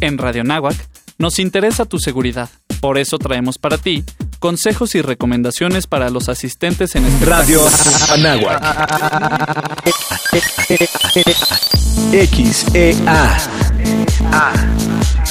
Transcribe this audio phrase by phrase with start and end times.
[0.00, 0.76] En Radio Náhuac
[1.18, 2.48] nos interesa tu seguridad.
[2.80, 4.04] Por eso traemos para ti
[4.40, 7.60] consejos y recomendaciones para los asistentes en este Radio
[8.10, 8.60] Anáhuac.
[12.10, 13.38] XEA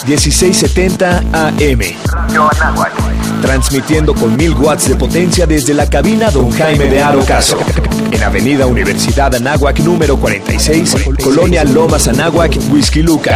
[0.05, 1.81] 1670 AM.
[3.41, 7.57] Transmitiendo con mil watts de potencia desde la cabina Don Jaime de Arocaso.
[8.11, 13.35] En Avenida Universidad Anáhuac número 46, Colonia Lomas Anáhuac, Whisky Luca.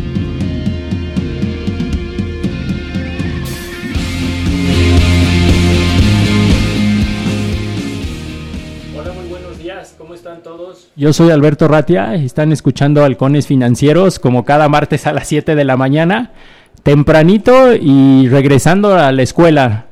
[10.31, 10.87] Están todos?
[10.95, 12.15] Yo soy Alberto Ratia.
[12.15, 16.31] Están escuchando Halcones Financieros como cada martes a las 7 de la mañana,
[16.83, 19.87] tempranito y regresando a la escuela.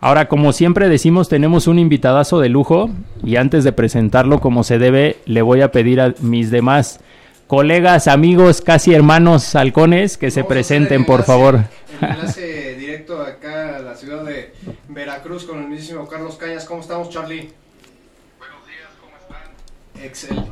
[0.00, 2.90] Ahora, como siempre decimos, tenemos un invitadazo de lujo
[3.24, 7.00] y antes de presentarlo como se debe, le voy a pedir a mis demás
[7.46, 11.60] colegas, amigos, casi hermanos halcones que se presenten, por favor.
[12.00, 14.52] Enlace directo acá a la ciudad de
[14.88, 16.66] Veracruz con el mismísimo Carlos Cañas.
[16.66, 17.48] ¿Cómo estamos, Charlie?
[20.02, 20.44] Excel.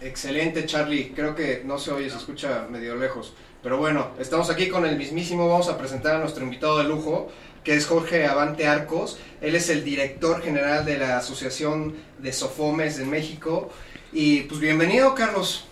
[0.00, 1.12] Excelente, Charlie.
[1.14, 3.34] Creo que no se oye, se escucha medio lejos.
[3.62, 5.48] Pero bueno, estamos aquí con el mismísimo.
[5.48, 7.28] Vamos a presentar a nuestro invitado de lujo,
[7.64, 9.18] que es Jorge Avante Arcos.
[9.40, 13.70] Él es el director general de la Asociación de Sofomes de México.
[14.12, 15.66] Y pues bienvenido, Carlos.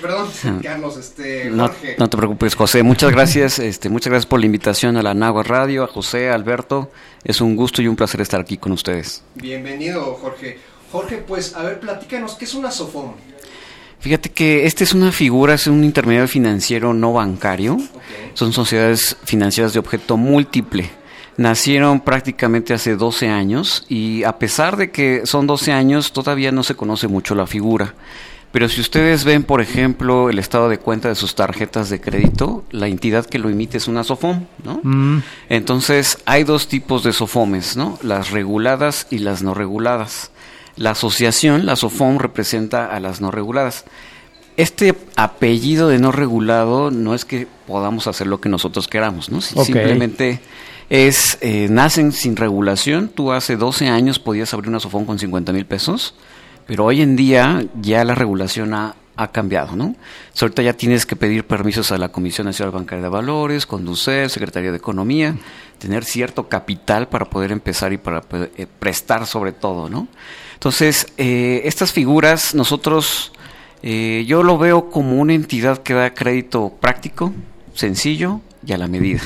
[0.00, 0.28] Perdón,
[0.62, 1.96] Carlos, este, no, Jorge.
[1.98, 2.82] no te preocupes, José.
[2.84, 6.34] Muchas gracias, este, muchas gracias por la invitación a la Nagua Radio, a José, a
[6.34, 6.90] Alberto.
[7.24, 9.24] Es un gusto y un placer estar aquí con ustedes.
[9.34, 10.58] Bienvenido, Jorge.
[10.92, 13.12] Jorge, pues, a ver, platícanos, ¿qué es una SOFOM?
[13.98, 17.74] Fíjate que esta es una figura, es un intermediario financiero no bancario.
[17.74, 18.30] Okay.
[18.34, 20.90] Son sociedades financieras de objeto múltiple.
[21.38, 26.62] Nacieron prácticamente hace 12 años y a pesar de que son 12 años, todavía no
[26.62, 27.94] se conoce mucho la figura.
[28.52, 32.64] Pero si ustedes ven, por ejemplo, el estado de cuenta de sus tarjetas de crédito,
[32.70, 34.80] la entidad que lo emite es una SOFOM, ¿no?
[34.82, 37.98] Mm, Entonces, hay dos tipos de SOFOMES, ¿no?
[38.02, 40.30] Las reguladas y las no reguladas.
[40.76, 43.84] La asociación, la SOFOM, representa a las no reguladas.
[44.56, 49.40] Este apellido de no regulado no es que podamos hacer lo que nosotros queramos, ¿no?
[49.40, 49.58] Si-.
[49.64, 50.40] Simplemente
[50.88, 53.08] es, eh, nacen sin regulación.
[53.08, 56.14] Tú hace 12 años podías abrir una SOFOM con 50 mil pesos,
[56.66, 59.96] pero hoy en día ya la regulación ha, ha cambiado, ¿no?
[60.32, 64.28] So, ahorita ya tienes que pedir permisos a la Comisión Nacional Bancaria de Valores, Conducir,
[64.30, 65.36] Secretaría de Economía,
[65.78, 70.08] tener cierto capital para poder empezar y para eh, prestar sobre todo, ¿no?
[70.56, 73.32] Entonces, eh, estas figuras nosotros,
[73.82, 77.32] eh, yo lo veo como una entidad que da crédito práctico,
[77.74, 79.22] sencillo y a la medida.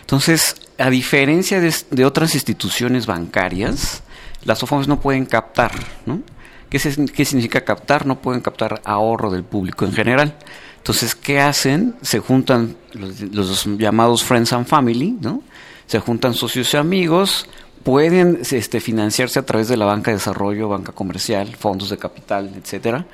[0.00, 4.02] Entonces, a diferencia de, de otras instituciones bancarias,
[4.44, 5.72] las SOFOMs no pueden captar,
[6.06, 6.22] ¿no?
[6.70, 6.78] ¿Qué,
[7.14, 8.06] ¿Qué significa captar?
[8.06, 10.36] No pueden captar ahorro del público en general.
[10.78, 11.94] Entonces, ¿qué hacen?
[12.02, 15.42] Se juntan los, los llamados friends and family, ¿no?
[15.86, 17.46] Se juntan socios y amigos,
[17.84, 22.50] pueden este, financiarse a través de la banca de desarrollo, banca comercial, fondos de capital,
[22.56, 23.06] etcétera,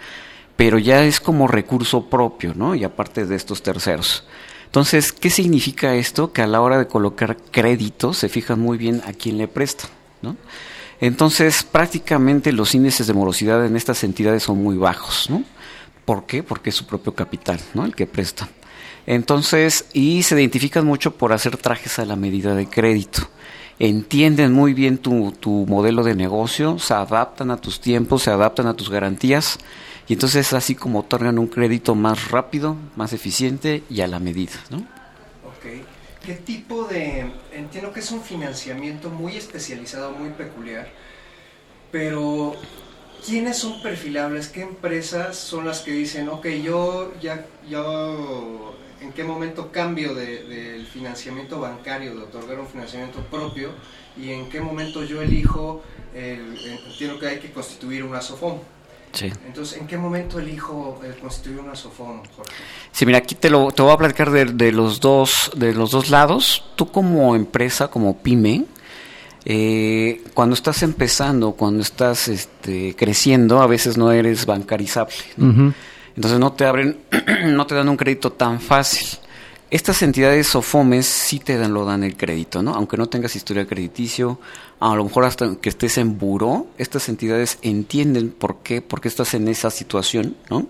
[0.57, 2.75] pero ya es como recurso propio, ¿no?
[2.75, 4.25] Y aparte de estos terceros.
[4.67, 6.33] Entonces, ¿qué significa esto?
[6.33, 9.89] Que a la hora de colocar crédito se fijan muy bien a quién le presta,
[10.23, 10.37] ¿no?
[11.01, 15.43] Entonces, prácticamente los índices de morosidad en estas entidades son muy bajos, ¿no?
[16.05, 16.43] ¿Por qué?
[16.43, 17.85] Porque es su propio capital, ¿no?
[17.85, 18.49] El que presta.
[19.07, 23.29] Entonces, y se identifican mucho por hacer trajes a la medida de crédito.
[23.83, 28.67] Entienden muy bien tu, tu modelo de negocio, se adaptan a tus tiempos, se adaptan
[28.67, 29.59] a tus garantías,
[30.07, 34.19] y entonces es así como otorgan un crédito más rápido, más eficiente y a la
[34.19, 34.79] medida, ¿no?
[34.79, 35.83] Ok.
[36.23, 37.33] ¿Qué tipo de...
[37.53, 40.91] Entiendo que es un financiamiento muy especializado, muy peculiar,
[41.91, 42.57] pero
[43.25, 44.49] ¿quiénes son perfilables?
[44.49, 50.45] ¿Qué empresas son las que dicen, ok, yo ya, yo, ¿en qué momento cambio de-
[50.45, 53.71] del financiamiento bancario, de otorgar un financiamiento propio?
[54.17, 55.83] ¿Y en qué momento yo elijo,
[56.15, 56.57] el-
[56.89, 58.59] entiendo que hay que constituir una SOFOM?
[59.13, 59.33] Sí.
[59.45, 62.53] Entonces, ¿en qué momento elijo el constituir una SOFOM, Jorge?
[62.93, 65.91] Sí, mira, aquí te lo te voy a platicar de, de los dos de los
[65.91, 66.65] dos lados.
[66.77, 68.67] Tú como empresa, como pyme,
[69.45, 75.15] eh, cuando estás empezando, cuando estás este, creciendo, a veces no eres bancarizable.
[75.37, 75.51] ¿no?
[75.51, 75.75] ujú.
[76.21, 76.99] Entonces no te abren,
[77.47, 79.09] no te dan un crédito tan fácil.
[79.71, 82.75] Estas entidades SOFOMES sí te dan, lo dan el crédito, ¿no?
[82.75, 84.39] Aunque no tengas historia crediticio,
[84.81, 89.09] a lo mejor hasta que estés en buró, estas entidades entienden por qué, por qué
[89.09, 90.67] estás en esa situación, ¿no?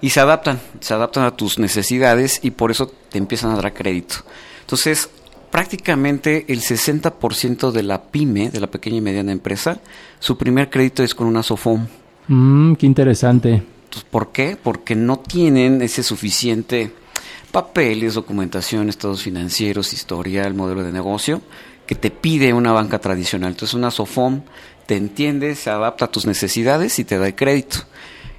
[0.00, 3.74] Y se adaptan, se adaptan a tus necesidades y por eso te empiezan a dar
[3.74, 4.18] crédito.
[4.60, 5.10] Entonces,
[5.50, 9.80] prácticamente el 60% de la pyme, de la pequeña y mediana empresa,
[10.20, 11.84] su primer crédito es con una SOFOM.
[12.28, 13.73] Mm, qué interesante.
[14.02, 14.56] ¿Por qué?
[14.60, 16.92] Porque no tienen ese suficiente
[17.52, 21.40] papeles, documentación, estados financieros, historia, el modelo de negocio
[21.86, 23.50] que te pide una banca tradicional.
[23.50, 24.42] Entonces una SOFOM
[24.86, 27.78] te entiende, se adapta a tus necesidades y te da el crédito.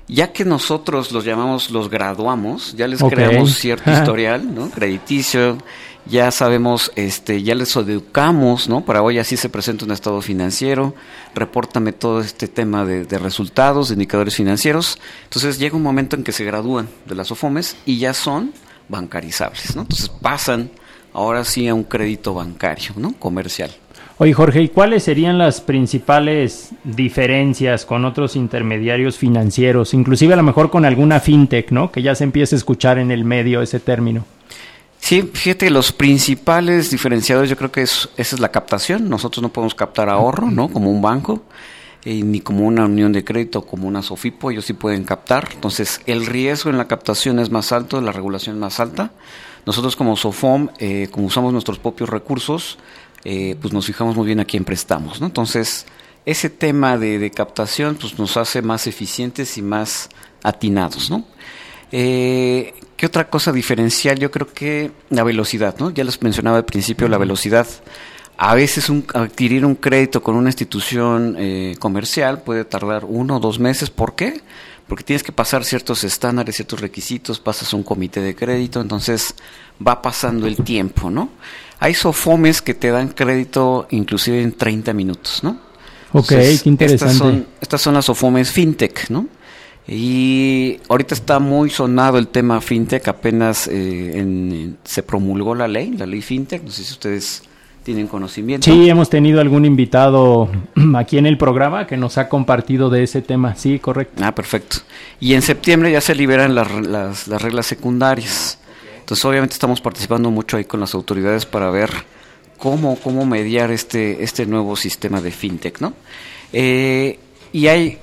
[0.08, 4.70] Ya que nosotros los llamamos, los graduamos, ya les creamos cierto historial, ¿no?
[4.70, 5.58] Crediticio,
[6.06, 8.86] ya sabemos, este, ya les educamos, ¿no?
[8.86, 10.94] Para hoy así se presenta un estado financiero,
[11.34, 15.00] repórtame todo este tema de, de, resultados, de indicadores financieros.
[15.24, 18.54] Entonces llega un momento en que se gradúan de las OFOMES y ya son
[18.88, 19.82] bancarizables, ¿no?
[19.84, 20.70] Entonces pasan
[21.14, 23.14] ahora sí a un crédito bancario, ¿no?
[23.14, 23.72] Comercial.
[24.18, 30.44] Oye Jorge, ¿y cuáles serían las principales diferencias con otros intermediarios financieros, inclusive a lo
[30.44, 31.92] mejor con alguna fintech, ¿no?
[31.92, 34.24] Que ya se empieza a escuchar en el medio ese término.
[35.06, 39.08] Sí, fíjate, los principales diferenciadores yo creo que es, esa es la captación.
[39.08, 40.68] Nosotros no podemos captar ahorro, ¿no?
[40.68, 41.44] Como un banco.
[42.04, 45.50] Eh, ni como una unión de crédito, como una SOFIPO, ellos sí pueden captar.
[45.54, 49.12] Entonces, el riesgo en la captación es más alto, la regulación es más alta.
[49.68, 52.80] Nosotros como SOFOM, eh, como usamos nuestros propios recursos,
[53.26, 55.22] eh, pues nos fijamos muy bien a quién prestamos.
[55.22, 55.28] ¿no?
[55.28, 55.86] Entonces,
[56.26, 60.10] ese tema de, captación pues nos hace más eficientes y más
[60.42, 61.12] atinados.
[61.12, 61.26] ¿no?
[62.98, 64.18] ¿Qué otra cosa diferencial?
[64.20, 65.76] Yo creo que la velocidad.
[65.80, 65.92] ¿no?
[65.92, 67.68] Ya les mencionaba al principio la velocidad.
[68.38, 73.40] A veces un, adquirir un crédito con una institución eh, comercial puede tardar uno o
[73.40, 73.90] dos meses.
[73.90, 74.42] ¿Por qué?
[74.88, 79.36] Porque tienes que pasar ciertos estándares, ciertos requisitos, pasas un comité de crédito, entonces
[79.86, 81.30] va pasando el tiempo, ¿no?
[81.80, 85.60] Hay sofomes que te dan crédito inclusive en 30 minutos, ¿no?
[86.12, 86.94] Ok, qué interesante.
[86.94, 89.28] Estas son, estas son las sofomes fintech, ¿no?
[89.88, 96.08] Y ahorita está muy sonado el tema fintech, apenas eh, se promulgó la ley, la
[96.08, 97.44] ley fintech, no sé si ustedes
[97.86, 98.66] tienen conocimiento.
[98.66, 100.50] Sí, hemos tenido algún invitado
[100.96, 103.56] aquí en el programa que nos ha compartido de ese tema.
[103.56, 104.24] Sí, correcto.
[104.26, 104.78] Ah, perfecto.
[105.20, 108.58] Y en septiembre ya se liberan las, las, reglas secundarias.
[109.00, 111.92] Entonces, obviamente estamos participando mucho ahí con las autoridades para ver
[112.58, 115.94] cómo, cómo mediar este, este nuevo sistema de fintech, ¿no?
[116.54, 117.20] Eh,
[117.54, 118.00] y hay,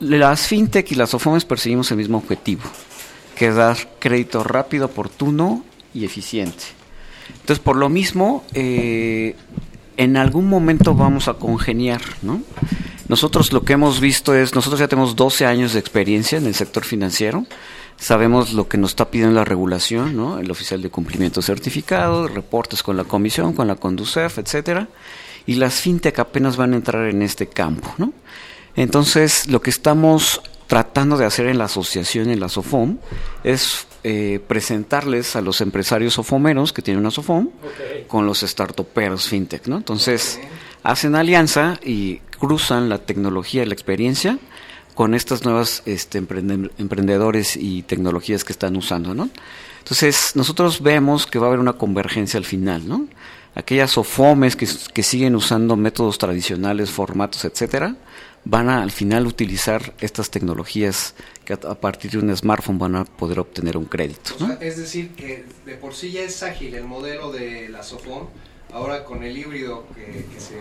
[0.00, 2.62] las fintech y las OFOMES perseguimos el mismo objetivo,
[3.36, 5.64] que es dar crédito rápido, oportuno
[5.94, 6.64] y eficiente.
[7.28, 9.36] Entonces, por lo mismo, eh,
[9.96, 12.42] en algún momento vamos a congeniar, ¿no?
[13.08, 16.54] Nosotros lo que hemos visto es, nosotros ya tenemos 12 años de experiencia en el
[16.54, 17.44] sector financiero,
[17.96, 20.38] sabemos lo que nos está pidiendo la regulación, ¿no?
[20.38, 24.88] El oficial de cumplimiento certificado, reportes con la comisión, con la Conducef, etcétera,
[25.44, 28.12] y las fintech apenas van a entrar en este campo, ¿no?
[28.76, 32.98] Entonces, lo que estamos tratando de hacer en la asociación, en la SOFOM,
[33.42, 37.48] es eh, presentarles a los empresarios sofomeros que tienen una SOFOM
[38.06, 39.78] con los startuperos fintech, ¿no?
[39.78, 40.40] Entonces,
[40.82, 44.38] hacen alianza y cruzan la tecnología y la experiencia
[44.94, 49.28] con estas nuevas este, emprendedores y tecnologías que están usando, ¿no?
[49.80, 53.06] Entonces, nosotros vemos que va a haber una convergencia al final, ¿no?
[53.54, 57.96] Aquellas SOFOMES que, que siguen usando métodos tradicionales, formatos, etcétera,
[58.44, 63.04] van a al final utilizar estas tecnologías que a, partir de un smartphone van a
[63.04, 64.34] poder obtener un crédito.
[64.60, 68.28] es decir, que de por sí ya es ágil el modelo de la SOFON,
[68.72, 70.58] ahora con el híbrido que, se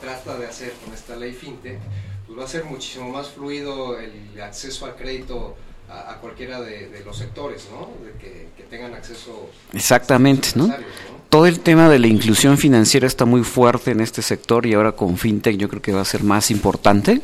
[0.00, 1.78] trata de hacer con esta ley FinTech,
[2.26, 5.56] pues va a ser muchísimo más fluido el acceso al crédito
[5.88, 7.90] a, cualquiera de, los sectores, ¿no?
[8.04, 9.50] De que, tengan acceso.
[9.72, 10.72] Exactamente, ¿no?
[11.30, 14.92] Todo el tema de la inclusión financiera está muy fuerte en este sector y ahora
[14.92, 17.22] con FinTech yo creo que va a ser más importante.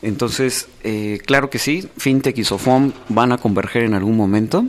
[0.00, 4.64] Entonces, eh, claro que sí, FinTech y SOFOM van a converger en algún momento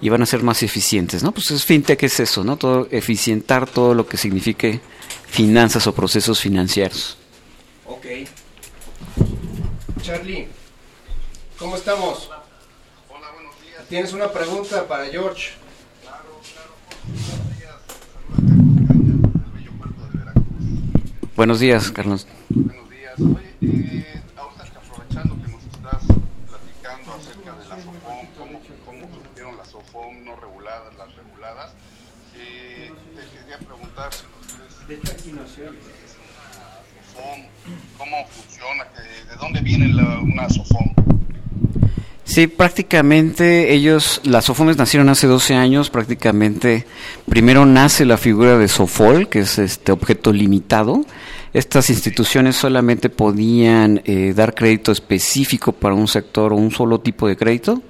[0.00, 1.32] y van a ser más eficientes, ¿no?
[1.32, 2.56] Pues es, FinTech es eso, ¿no?
[2.56, 4.80] Todo, eficientar todo lo que signifique
[5.26, 7.18] finanzas o procesos financieros.
[7.84, 8.06] Ok.
[10.00, 10.48] Charlie,
[11.58, 12.30] ¿cómo estamos?
[13.10, 13.86] Hola, buenos días.
[13.88, 15.50] ¿Tienes una pregunta para George?
[16.02, 16.78] Claro, claro.
[21.38, 22.26] Buenos días, Carlos.
[22.48, 23.14] Buenos días.
[23.20, 26.02] Oye, eh, ahorita aprovechando que nos estás
[26.48, 31.70] platicando acerca de la SOFOM, cómo, cómo surgieron las SOFOM no reguladas, las reguladas,
[32.36, 34.88] eh, te quería preguntar si ustedes...
[34.88, 35.78] De hecho, aquí no se oye.
[37.96, 38.84] ¿Cómo funciona?
[39.30, 40.92] ¿De dónde viene la, una SOFOM?
[42.28, 46.84] Sí, prácticamente ellos, las SOFOMES nacieron hace 12 años, prácticamente
[47.26, 51.04] primero nace la figura de SOFOL, que es este objeto limitado.
[51.52, 57.26] Estas instituciones solamente podían eh, dar crédito específico para un sector o un solo tipo
[57.26, 57.82] de crédito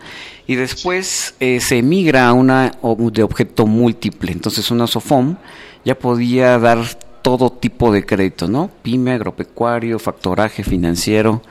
[0.46, 2.72] y después eh, se emigra a una
[3.12, 4.32] de objeto múltiple.
[4.32, 5.36] Entonces una SOFOM
[5.84, 6.78] ya podía dar
[7.22, 8.70] todo tipo de crédito, ¿no?
[8.82, 11.42] Pyme, agropecuario, factoraje financiero,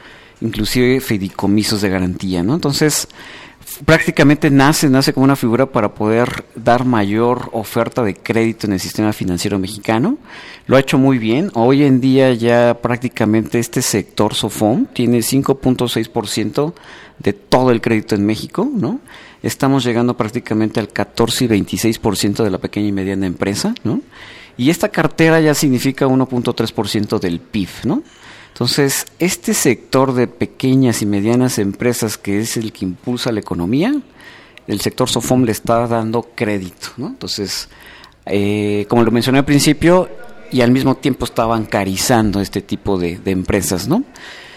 [0.41, 2.55] inclusive fideicomisos de garantía, ¿no?
[2.55, 3.07] Entonces,
[3.85, 8.79] prácticamente nace, nace como una figura para poder dar mayor oferta de crédito en el
[8.79, 10.17] sistema financiero mexicano.
[10.65, 11.51] Lo ha hecho muy bien.
[11.53, 16.73] Hoy en día ya prácticamente este sector SOFOM tiene 5.6%
[17.19, 18.99] de todo el crédito en México, ¿no?
[19.43, 24.01] Estamos llegando prácticamente al 14 y 26% de la pequeña y mediana empresa, ¿no?
[24.57, 28.03] Y esta cartera ya significa 1.3% del PIB, ¿no?
[28.57, 33.93] Entonces, este sector de pequeñas y medianas empresas que es el que impulsa la economía,
[34.65, 37.05] el sector SOFOM le está dando crédito, ¿no?
[37.05, 37.69] Entonces,
[38.25, 40.09] eh, como lo mencioné al principio,
[40.51, 44.03] y al mismo tiempo está bancarizando este tipo de, empresas, ¿no?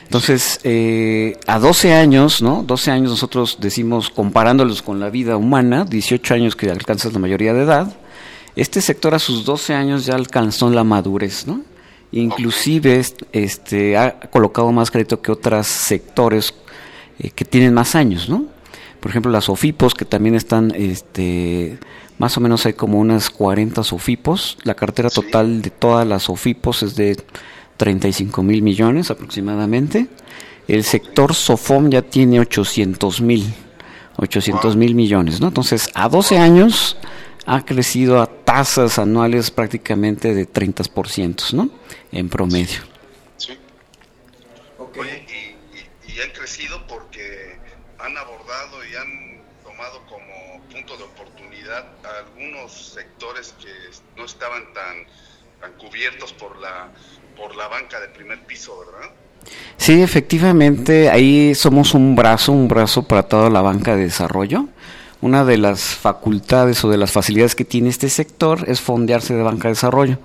[0.05, 2.63] Entonces, eh, a 12 años, ¿no?
[2.63, 7.53] 12 años nosotros decimos, comparándolos con la vida humana, 18 años que alcanzas la mayoría
[7.53, 7.95] de edad,
[8.57, 11.69] este sector a sus 12 años ya alcanzó la madurez, ¿no?
[12.13, 13.03] Inclusive
[13.33, 16.55] este, ha colocado más crédito que otros sectores
[17.19, 18.47] eh, que tienen más años, ¿no?
[19.01, 21.79] Por ejemplo, las OFIPOS, que también están, este,
[22.19, 24.59] más o menos hay como unas 40 SOFIPOS.
[24.65, 27.17] La cartera total de todas las OFIPOS es de
[27.79, 30.09] 35 mil millones aproximadamente.
[30.69, 33.55] El sector SOFOM ya tiene 800 mil,
[34.17, 35.49] 800 mil millones, ¿no?
[35.49, 36.99] Entonces, a 12 años
[37.51, 41.69] ha crecido a tasas anuales prácticamente de 30%, ¿no?
[42.13, 42.79] En promedio.
[43.37, 43.59] Sí.
[44.79, 47.59] Oye, y, y, han crecido porque
[47.99, 51.87] han abordado y han tomado como punto de oportunidad
[52.21, 53.73] algunos sectores que
[54.17, 55.05] no estaban tan,
[55.61, 56.89] tan cubiertos por la,
[57.37, 59.11] por la banca de primer piso, ¿verdad?
[59.77, 64.69] Sí, efectivamente, ahí somos un brazo, un brazo para toda la banca de desarrollo
[65.23, 69.43] una de las facultades o de las facilidades que tiene este sector es fondearse de
[69.43, 70.19] banca de desarrollo.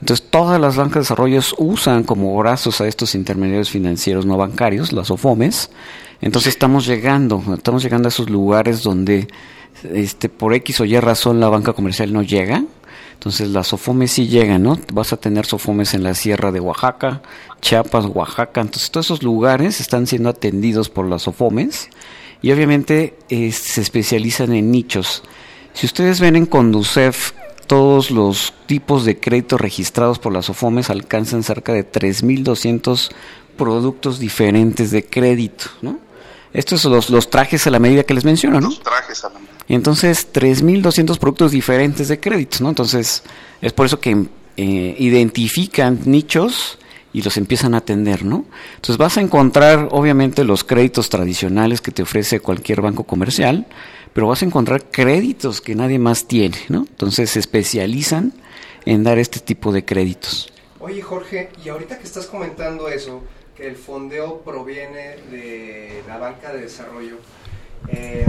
[0.00, 4.92] Entonces, todas las bancas de desarrollo usan como brazos a estos intermediarios financieros no bancarios,
[4.92, 5.70] las OFOMES.
[6.20, 9.28] Entonces, estamos llegando, estamos llegando a esos lugares donde
[9.82, 12.64] este por X o Y razón la banca comercial no llega.
[13.14, 14.78] Entonces, las SOFOMES sí llegan, ¿no?
[14.92, 17.22] Vas a tener SOFOMES en la sierra de Oaxaca,
[17.62, 18.60] Chiapas, Oaxaca.
[18.60, 21.88] Entonces, todos esos lugares están siendo atendidos por las SOFOMES
[22.44, 25.22] y obviamente eh, se especializan en nichos.
[25.72, 27.32] Si ustedes ven en Conducef,
[27.66, 33.10] todos los tipos de créditos registrados por las OFOMES alcanzan cerca de 3.200
[33.56, 35.98] productos diferentes de crédito, ¿no?
[36.52, 38.68] Estos son los, los trajes a la medida que les menciono, ¿no?
[38.68, 39.54] Los trajes a la medida.
[39.68, 42.68] Entonces, 3.200 productos diferentes de créditos, ¿no?
[42.68, 43.22] Entonces,
[43.62, 44.26] es por eso que
[44.58, 46.78] eh, identifican nichos
[47.14, 48.44] y los empiezan a atender, ¿no?
[48.74, 53.66] Entonces vas a encontrar obviamente los créditos tradicionales que te ofrece cualquier banco comercial,
[54.12, 56.80] pero vas a encontrar créditos que nadie más tiene, ¿no?
[56.80, 58.34] Entonces se especializan
[58.84, 60.52] en dar este tipo de créditos.
[60.80, 63.22] Oye Jorge, y ahorita que estás comentando eso,
[63.56, 67.18] que el fondeo proviene de la banca de desarrollo,
[67.88, 68.26] eh,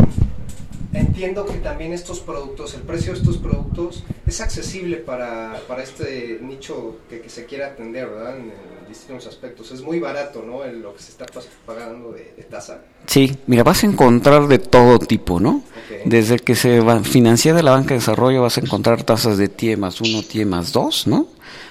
[0.94, 6.38] entiendo que también estos productos, el precio de estos productos es accesible para, para este
[6.42, 8.38] nicho que, se quiera atender, ¿verdad?
[8.38, 9.72] En, distintos aspectos.
[9.72, 10.66] Es muy barato, ¿no?
[10.66, 11.26] En lo que se está
[11.66, 12.82] pagando de, tasa.
[13.06, 15.64] Sí, mira, vas a encontrar de todo tipo, ¿no?
[16.06, 19.48] Desde que se va, financia de la banca de desarrollo vas a encontrar tasas de
[19.48, 21.28] TIE más 1, TIE más 2, ¿no?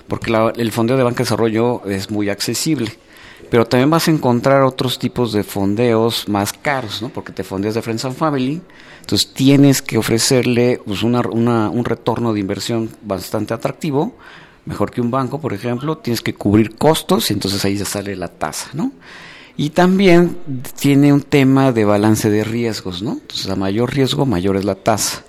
[0.09, 2.99] Porque el fondeo de banca de desarrollo es muy accesible
[3.51, 7.11] pero también vas a encontrar otros tipos de fondeos más caros, ¿no?
[7.11, 8.61] Porque te fondeas de Friends and Family,
[9.01, 14.17] entonces tienes que ofrecerle pues, una, un retorno de inversión bastante atractivo,
[14.67, 18.17] mejor que un banco, por ejemplo, tienes que cubrir costos y entonces ahí ya sale
[18.17, 18.93] la tasa, ¿no?
[19.57, 20.37] Y también
[20.79, 23.13] tiene un tema de balance de riesgos, ¿no?
[23.13, 25.23] Entonces, a mayor riesgo, mayor es la tasa.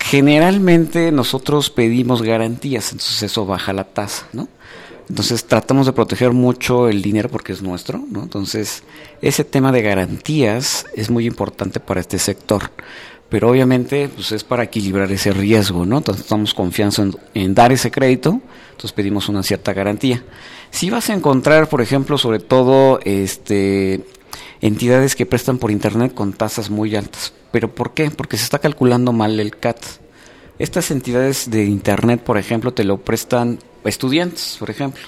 [0.00, 4.48] Generalmente nosotros pedimos garantías, entonces eso baja la tasa, ¿no?
[5.08, 8.22] Entonces tratamos de proteger mucho el dinero porque es nuestro, ¿no?
[8.22, 8.82] Entonces
[9.20, 12.70] ese tema de garantías es muy importante para este sector.
[13.32, 15.96] Pero obviamente pues es para equilibrar ese riesgo, ¿no?
[15.96, 20.22] Entonces estamos confianza en, dar ese crédito, entonces pedimos una cierta garantía.
[20.70, 24.02] Si vas a encontrar, por ejemplo, sobre todo este
[24.60, 27.32] entidades que prestan por internet con tasas muy altas.
[27.50, 28.10] ¿Pero por qué?
[28.10, 29.78] Porque se está calculando mal el CAT.
[30.58, 35.04] Estas entidades de internet, por ejemplo, te lo prestan estudiantes, por ejemplo.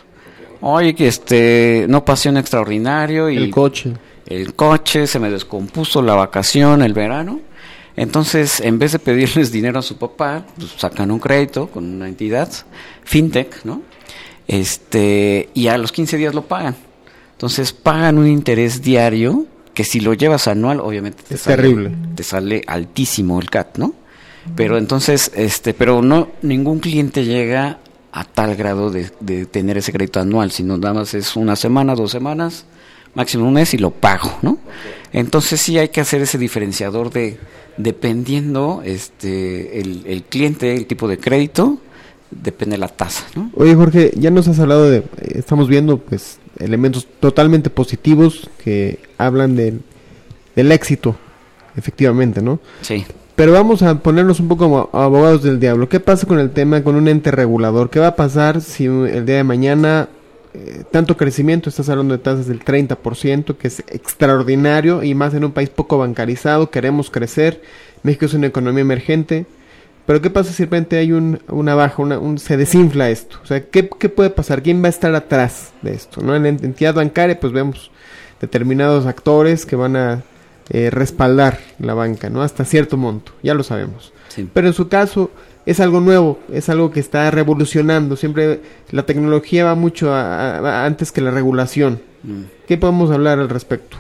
[0.63, 3.37] Oye, que este, no pasé un extraordinario y...
[3.37, 3.93] El coche.
[4.25, 7.41] el coche, se me descompuso la vacación, el verano.
[7.97, 12.09] Entonces, en vez de pedirles dinero a su papá, pues sacan un crédito con una
[12.09, 12.51] entidad,
[13.05, 13.83] fintech, ¿no?
[14.49, 16.75] Este, y a los 15 días lo pagan.
[17.33, 21.93] Entonces, pagan un interés diario que si lo llevas anual, obviamente te, sale, terrible.
[22.15, 23.95] te sale altísimo el CAT, ¿no?
[24.55, 27.79] Pero entonces, este, pero no, ningún cliente llega
[28.13, 31.95] a tal grado de, de tener ese crédito anual, sino nada más es una semana,
[31.95, 32.67] dos semanas,
[33.15, 34.59] máximo un mes y lo pago, ¿no?
[35.15, 37.39] Entonces sí hay que hacer ese diferenciador de
[37.77, 41.79] dependiendo este el, cliente, el tipo de crédito,
[42.33, 43.51] depende de la tasa, ¿no?
[43.55, 49.55] Oye Jorge, ya nos has hablado de, estamos viendo pues elementos totalmente positivos que hablan
[49.55, 51.15] del éxito,
[51.77, 52.59] efectivamente, ¿no?
[52.83, 53.07] Sí.
[53.37, 55.89] Pero vamos a ponernos un poco como abogados del diablo.
[55.89, 57.89] ¿Qué pasa con el tema con un ente regulador?
[57.89, 60.09] ¿Qué va a pasar si el día de mañana
[60.55, 65.45] eh, tanto crecimiento, estás hablando de tasas del 30%, que es extraordinario y más en
[65.45, 67.61] un país poco bancarizado, queremos crecer,
[68.05, 69.47] México es una economía emergente,
[70.07, 73.39] pero ¿qué pasa si de repente hay un, una baja, una, un, se desinfla esto?
[73.43, 74.63] O sea, ¿qué, ¿qué, puede pasar?
[74.63, 76.21] ¿Quién va a estar atrás de esto?
[76.23, 76.37] ¿no?
[76.37, 77.91] En la entidad bancaria pues vemos
[78.41, 80.23] determinados actores que van a
[80.71, 82.43] eh, respaldar la banca, ¿no?
[82.43, 84.13] Hasta cierto monto, ya lo sabemos.
[84.53, 85.31] Pero en su caso,
[85.67, 88.17] es algo nuevo, es algo que está revolucionando.
[88.17, 92.01] Siempre la tecnología va mucho antes que la regulación.
[92.23, 92.43] Mm.
[92.67, 93.99] ¿Qué podemos hablar al respecto?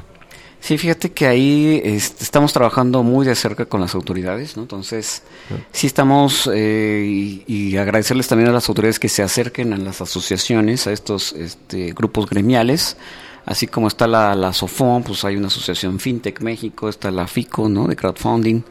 [0.64, 4.62] Sí, fíjate que ahí este, estamos trabajando muy de cerca con las autoridades, ¿no?
[4.62, 5.56] Entonces, ah.
[5.72, 10.86] sí estamos, eh, y, agradecerles también a las autoridades que se acerquen a las asociaciones,
[10.86, 12.96] a estos este, grupos gremiales,
[13.44, 17.68] así como está la, la SOFON, pues hay una asociación FinTech México, está la FICO,
[17.68, 17.86] ¿no?
[17.86, 18.62] De crowdfunding,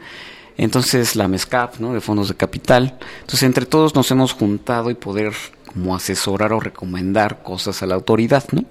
[0.56, 1.92] entonces la MESCAP, ¿no?
[1.92, 2.98] De fondos de capital.
[3.20, 5.32] Entonces entre todos nos hemos juntado y poder
[5.66, 8.64] como asesorar o recomendar cosas a la autoridad, ¿no?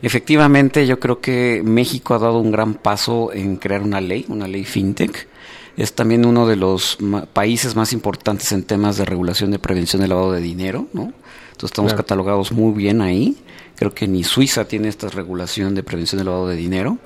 [0.00, 4.48] Efectivamente, yo creo que México ha dado un gran paso en crear una ley, una
[4.48, 5.28] ley fintech.
[5.76, 6.98] Es también uno de los
[7.32, 11.12] países más importantes en temas de regulación de prevención del lavado de dinero, ¿no?
[11.52, 13.36] Entonces estamos catalogados muy bien ahí.
[13.76, 16.98] Creo que ni Suiza tiene esta regulación de prevención del lavado de dinero.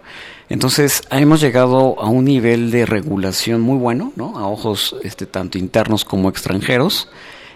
[0.49, 4.39] Entonces, hemos llegado a un nivel de regulación muy bueno, ¿no?
[4.39, 7.09] A ojos este, tanto internos como extranjeros.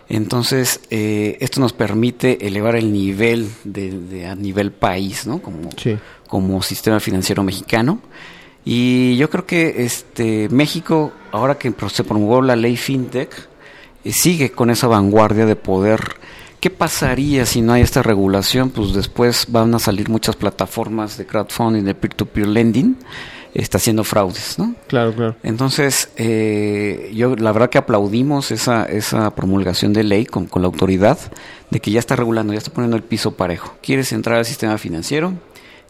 [0.09, 5.41] Entonces, eh, esto nos permite elevar el nivel de, a nivel país, ¿no?
[5.41, 5.71] Como,
[6.27, 8.01] como sistema financiero mexicano.
[8.65, 13.31] Y yo creo que este México, ahora que se promovió la ley FinTech,
[14.03, 16.01] eh, sigue con esa vanguardia de poder
[16.61, 18.69] ¿Qué pasaría si no hay esta regulación?
[18.69, 22.99] Pues después van a salir muchas plataformas de crowdfunding, de peer-to-peer lending,
[23.55, 24.75] está haciendo fraudes, ¿no?
[24.87, 25.37] Claro, claro.
[25.43, 30.67] Entonces, eh, yo la verdad que aplaudimos esa, esa promulgación de ley con, con la
[30.67, 31.19] autoridad
[31.71, 33.77] de que ya está regulando, ya está poniendo el piso parejo.
[33.83, 35.33] ¿Quieres entrar al sistema financiero?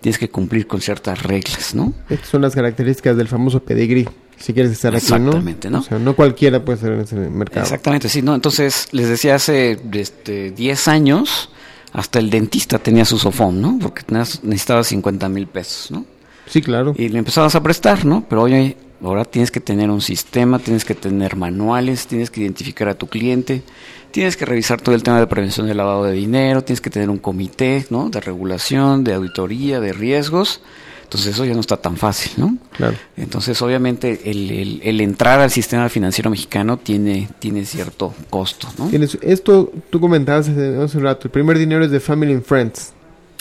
[0.00, 1.92] Tienes que cumplir con ciertas reglas, ¿no?
[2.08, 4.08] Estas son las características del famoso pedigrí
[4.40, 5.80] si quieres estar aquí, Exactamente, ¿no?
[5.80, 7.62] O sea, no cualquiera puede estar en ese mercado.
[7.62, 8.34] Exactamente, sí, ¿no?
[8.34, 11.50] Entonces, les decía hace este, 10 años,
[11.92, 13.78] hasta el dentista tenía su sofón, ¿no?
[13.80, 16.06] Porque necesitaba 50 mil pesos, ¿no?
[16.46, 16.94] Sí, claro.
[16.96, 18.24] Y le empezabas a prestar, ¿no?
[18.28, 22.88] Pero oye, ahora tienes que tener un sistema, tienes que tener manuales, tienes que identificar
[22.88, 23.62] a tu cliente,
[24.10, 27.10] tienes que revisar todo el tema de prevención del lavado de dinero, tienes que tener
[27.10, 28.08] un comité, ¿no?
[28.08, 30.62] De regulación, de auditoría, de riesgos
[31.10, 32.56] entonces eso ya no está tan fácil, ¿no?
[32.76, 32.96] Claro.
[33.16, 38.86] Entonces obviamente el, el, entrar al sistema financiero mexicano tiene, tiene cierto costo, ¿no?
[38.90, 42.92] Tienes, esto tú comentabas hace, un rato, el primer dinero es de Family and Friends.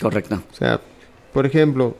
[0.02, 0.42] Correcto.
[0.52, 0.82] O sea,
[1.32, 1.96] por ejemplo,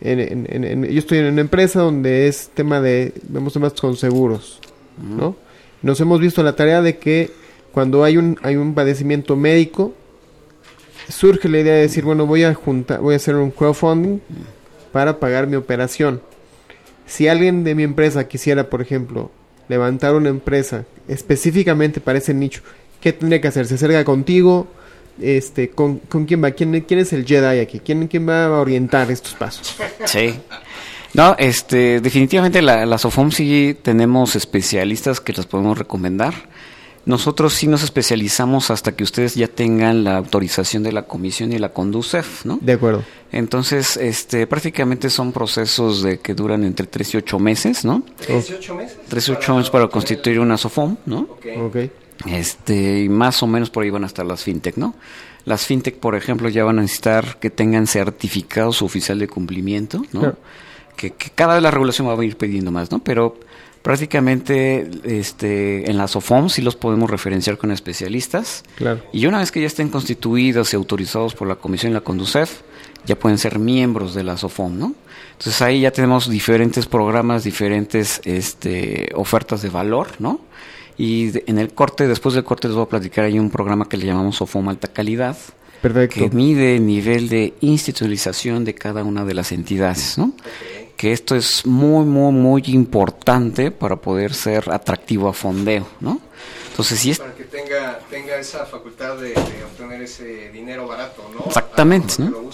[0.00, 4.60] en, en, yo estoy en una empresa donde es tema de, vemos temas con seguros,
[5.02, 5.34] ¿no?
[5.82, 7.32] Nos hemos visto la tarea de que
[7.72, 9.94] cuando hay un, hay un padecimiento médico,
[11.08, 14.20] surge la idea de decir, bueno, voy a juntar, voy a hacer un crowdfunding
[14.92, 16.20] para pagar mi operación.
[17.06, 19.30] Si alguien de mi empresa quisiera, por ejemplo,
[19.68, 22.62] levantar una empresa específicamente para ese nicho,
[23.00, 23.66] ¿qué tendría que hacer?
[23.66, 24.68] ¿Se acerca contigo?
[25.20, 26.50] Este, ¿con, con quién va?
[26.52, 27.80] ¿Quién, ¿Quién es el Jedi aquí?
[27.80, 29.76] ¿Quién, ¿Quién va a orientar estos pasos?
[30.04, 30.34] Sí.
[31.14, 36.34] No, este, definitivamente la, la SOFOM sí tenemos especialistas que les podemos recomendar.
[37.08, 41.58] Nosotros sí nos especializamos hasta que ustedes ya tengan la autorización de la comisión y
[41.58, 42.58] la Conducef, ¿no?
[42.60, 43.02] De acuerdo.
[43.32, 48.02] Entonces, este, prácticamente son procesos de que duran entre 3 y 8 meses, ¿no?
[48.28, 48.98] ¿18 meses?
[49.08, 51.20] 3 y 8 meses para constituir una SOFOM, ¿no?
[51.64, 51.76] Ok.
[52.26, 54.94] Este, y más o menos por ahí van a estar las fintech, ¿no?
[55.46, 60.04] Las fintech, por ejemplo, ya van a necesitar que tengan certificado su oficial de cumplimiento,
[60.12, 60.34] ¿no?
[60.94, 62.98] Que, que, cada vez la regulación va a ir pidiendo más, ¿no?
[62.98, 63.38] Pero
[63.82, 68.64] prácticamente este, en las OFOM sí los podemos referenciar con especialistas.
[68.76, 69.00] Claro.
[69.12, 72.60] Y una vez que ya estén constituidos y autorizados por la Comisión y la Conducef,
[73.06, 74.94] ya pueden ser miembros de la SOFOM, ¿no?
[75.32, 80.40] Entonces ahí ya tenemos diferentes programas, diferentes este, ofertas de valor, ¿no?
[80.98, 83.96] Y en el corte, después del corte les voy a platicar, hay un programa que
[83.96, 85.36] le llamamos SOFOM Alta Calidad,
[85.80, 90.32] que mide el nivel de institucionalización de cada una de las entidades, ¿no?
[90.98, 96.20] Que esto es muy, muy, muy importante para poder ser atractivo a fondeo, ¿no?
[96.70, 97.18] Entonces, si es...
[97.18, 99.32] Para que tenga, tenga esa facultad de,
[99.64, 101.46] obtener ese dinero barato, ¿no?
[101.46, 102.50] Exactamente, ¿no?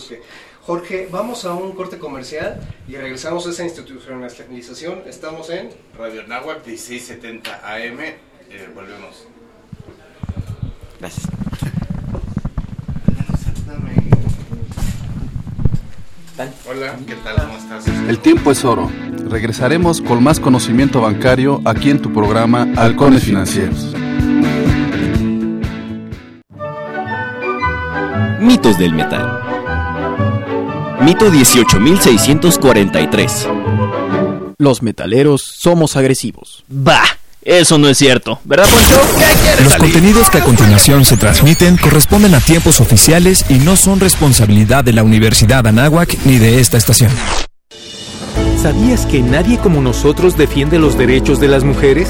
[0.66, 5.02] Jorge, vamos a un corte comercial y regresamos a esa institucionalización.
[5.06, 8.00] Estamos en Radio Nahuatl 1670 AM.
[8.00, 8.16] Eh,
[8.74, 9.26] volvemos.
[11.00, 11.33] Gracias.
[16.36, 17.36] Hola, ¿qué tal?
[17.36, 17.86] ¿Cómo estás?
[18.08, 18.90] El tiempo es oro.
[19.28, 23.94] Regresaremos con más conocimiento bancario aquí en tu programa Halcones Financieros.
[28.40, 29.42] Mitos del metal.
[31.02, 33.48] Mito 18643.
[34.58, 36.64] Los metaleros somos agresivos.
[36.68, 37.04] Bah.
[37.44, 39.00] Eso no es cierto, ¿verdad, Poncho?
[39.62, 44.82] Los contenidos que a continuación se transmiten corresponden a tiempos oficiales y no son responsabilidad
[44.82, 47.10] de la Universidad Anáhuac ni de esta estación.
[48.62, 52.08] ¿Sabías que nadie como nosotros defiende los derechos de las mujeres?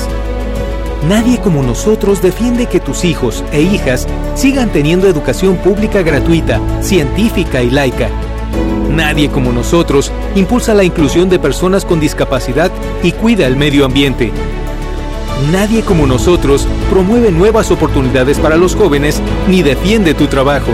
[1.09, 7.61] Nadie como nosotros defiende que tus hijos e hijas sigan teniendo educación pública gratuita, científica
[7.61, 8.09] y laica.
[8.89, 12.71] Nadie como nosotros impulsa la inclusión de personas con discapacidad
[13.03, 14.31] y cuida el medio ambiente.
[15.51, 20.73] Nadie como nosotros promueve nuevas oportunidades para los jóvenes ni defiende tu trabajo.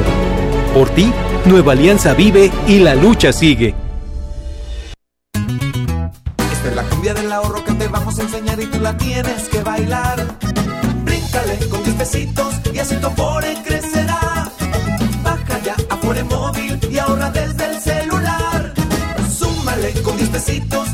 [0.75, 1.12] Por ti,
[1.46, 3.75] Nueva Alianza vive y la lucha sigue.
[6.53, 9.49] Esta es la cumbia del ahorro que te vamos a enseñar y tú la tienes
[9.49, 10.38] que bailar.
[11.05, 14.53] Bríncale con 10 pesitos y así tu afore crecerá.
[15.25, 18.75] Baja ya a Afore Móvil y ahorra desde el celular.
[19.37, 20.89] Súmale con 10 pesitos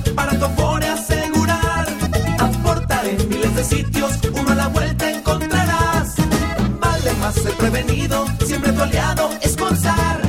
[7.70, 10.20] prevenido, siempre tu aliado es Consar.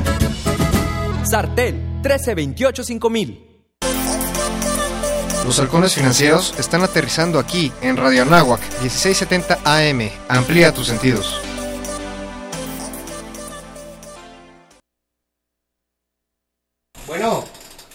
[1.23, 3.43] Sartel 1328 5000.
[5.45, 10.09] Los halcones financieros están aterrizando aquí en Radio Anáhuac 1670 AM.
[10.27, 11.39] Amplía tus sentidos.
[17.05, 17.45] Bueno,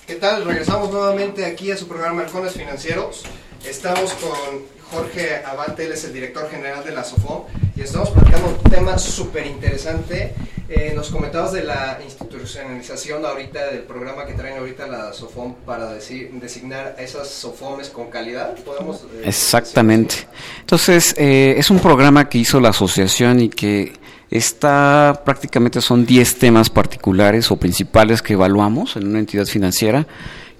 [0.07, 0.45] ¿qué tal?
[0.45, 3.25] Regresamos nuevamente aquí a su programa Halcones Financieros.
[3.65, 8.49] Estamos con Jorge Abante, él es el director general de la SOFOM, y estamos platicando
[8.49, 10.35] un tema súper interesante.
[10.69, 15.93] Eh, nos comentabas de la institucionalización ahorita, del programa que traen ahorita la SOFOM para
[15.95, 18.55] decir, designar a esas SOFOMes con calidad.
[18.65, 20.27] ¿Podemos, eh, Exactamente.
[20.61, 23.95] Entonces, eh, es un programa que hizo la asociación y que
[24.31, 30.07] está prácticamente son 10 temas particulares o principales que evaluamos en una entidad financiera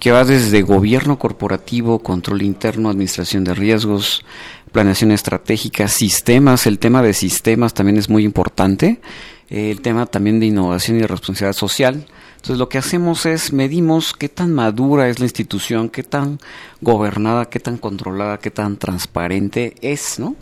[0.03, 4.25] que va desde gobierno corporativo, control interno, administración de riesgos,
[4.73, 6.67] planeación estratégica, sistemas.
[6.67, 9.01] El tema de sistemas también es muy importante.
[9.49, 12.05] El tema también de innovación y responsabilidad social.
[12.35, 16.41] Entonces lo que hacemos es medimos qué tan madura es la institución, qué tan
[16.81, 20.35] gobernada, qué tan controlada, qué tan transparente es, ¿no?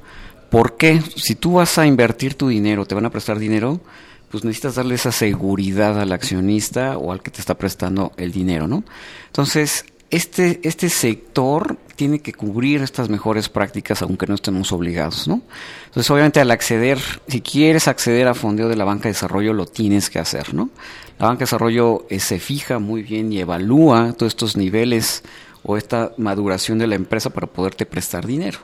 [0.49, 3.83] Porque si tú vas a invertir tu dinero, te van a prestar dinero,
[4.31, 8.69] pues necesitas darle esa seguridad al accionista o al que te está prestando el dinero,
[8.69, 8.85] ¿no?
[9.27, 15.43] Entonces, este, este sector tiene que cubrir estas mejores prácticas aunque no estemos obligados, ¿no?
[15.87, 19.67] Entonces, obviamente al acceder, si quieres acceder a fondeo de la banca de desarrollo, lo
[19.67, 20.71] tienes que hacer, ¿no?
[21.19, 25.23] La banca de desarrollo eh, se fija muy bien y evalúa todos estos niveles
[25.63, 28.61] o esta maduración de la empresa para poderte prestar dinero.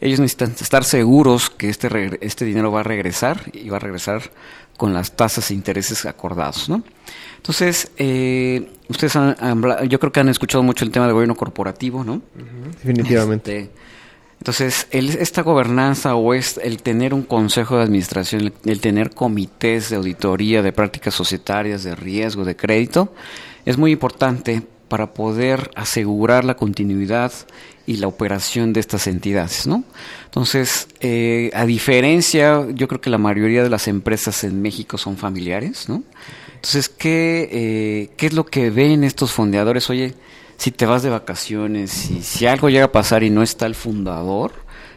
[0.00, 4.32] Ellos necesitan estar seguros que este, este dinero va a regresar y va a regresar
[4.82, 6.82] con las tasas e intereses acordados, ¿no?
[7.36, 9.36] Entonces, eh, ustedes han,
[9.88, 12.20] yo creo que han escuchado mucho el tema del gobierno corporativo, ¿no?
[12.82, 13.58] Definitivamente.
[13.60, 13.70] Este,
[14.40, 19.94] entonces, esta gobernanza o es el tener un consejo de administración, el, tener comités de
[19.94, 23.14] auditoría de prácticas societarias, de riesgo, de crédito,
[23.64, 27.32] es muy importante para poder asegurar la continuidad
[27.86, 29.84] y la operación de estas entidades, ¿no?
[30.24, 35.16] Entonces, eh, a diferencia, yo creo que la mayoría de las empresas en México son
[35.16, 36.02] familiares, ¿no?
[36.54, 39.90] Entonces, ¿qué, eh, ¿qué es lo que ven estos fondeadores?
[39.90, 40.14] Oye,
[40.56, 43.74] si te vas de vacaciones y si algo llega a pasar y no está el
[43.74, 44.52] fundador,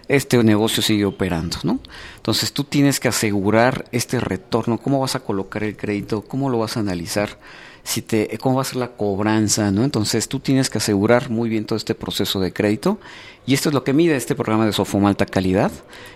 [0.08, 1.80] este negocio sigue operando, ¿no?
[2.18, 6.60] Entonces tú tienes que asegurar este retorno, cómo vas a colocar el crédito, cómo lo
[6.60, 7.40] vas a analizar
[7.86, 9.84] si te, cómo va a ser la cobranza, ¿no?
[9.84, 12.98] Entonces tú tienes que asegurar muy bien todo este proceso de crédito
[13.46, 15.72] y esto es lo que mide este programa de Sofom Alta Calidad.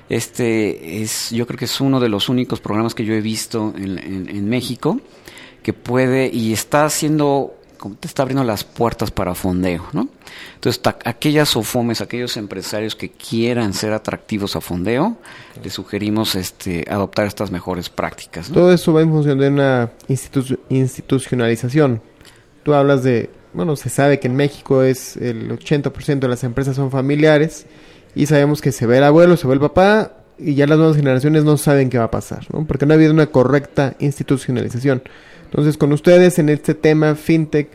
[0.10, 3.72] Este es, yo creo que es uno de los únicos programas que yo he visto
[3.78, 5.00] en, en, México
[5.62, 10.10] que puede y está haciendo como te está abriendo las puertas para fondeo, ¿no?
[10.56, 15.18] Entonces, aquellas OFOMES, aquellos empresarios que quieran ser atractivos a fondeo,
[15.64, 18.50] les sugerimos este, adoptar estas mejores prácticas.
[18.50, 19.92] Todo eso va en función de una
[20.70, 22.02] institucionalización.
[22.64, 26.76] Tú hablas de, bueno, se sabe que en México es el 80% de las empresas
[26.76, 27.66] son familiares
[28.14, 30.98] y sabemos que se ve el abuelo, se ve el papá y ya las nuevas
[30.98, 32.66] generaciones no saben qué va a pasar, ¿no?
[32.66, 35.02] Porque no ha habido una correcta institucionalización.
[35.50, 37.70] Entonces, con ustedes en este tema fintech,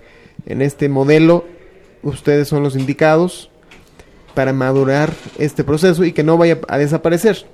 [0.47, 1.45] en este modelo,
[2.03, 3.51] ustedes son los indicados
[4.35, 7.47] para madurar este proceso y que no vaya a desaparecer.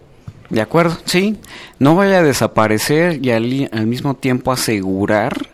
[0.51, 1.39] De acuerdo, sí,
[1.79, 5.49] no vaya a desaparecer y al, al mismo tiempo asegurar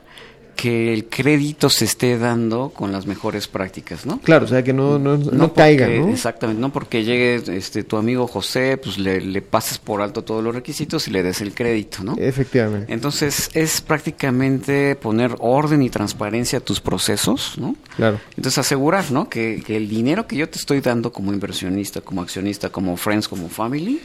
[0.56, 4.18] que el crédito se esté dando con las mejores prácticas, ¿no?
[4.20, 6.08] Claro, o sea, que no, no, no, caiga, ¿no?
[6.08, 10.42] Exactamente, no porque llegue este, tu amigo José, pues le, le, pases por alto todos
[10.42, 12.16] los requisitos y le des el crédito, ¿no?
[12.18, 12.92] Efectivamente.
[12.92, 17.76] Entonces, es prácticamente poner orden y transparencia a tus procesos, ¿no?
[17.94, 18.18] Claro.
[18.30, 19.28] Entonces, asegurar, ¿no?
[19.28, 23.28] Que, que el dinero que yo te estoy dando como inversionista, como accionista, como friends,
[23.28, 24.00] como family,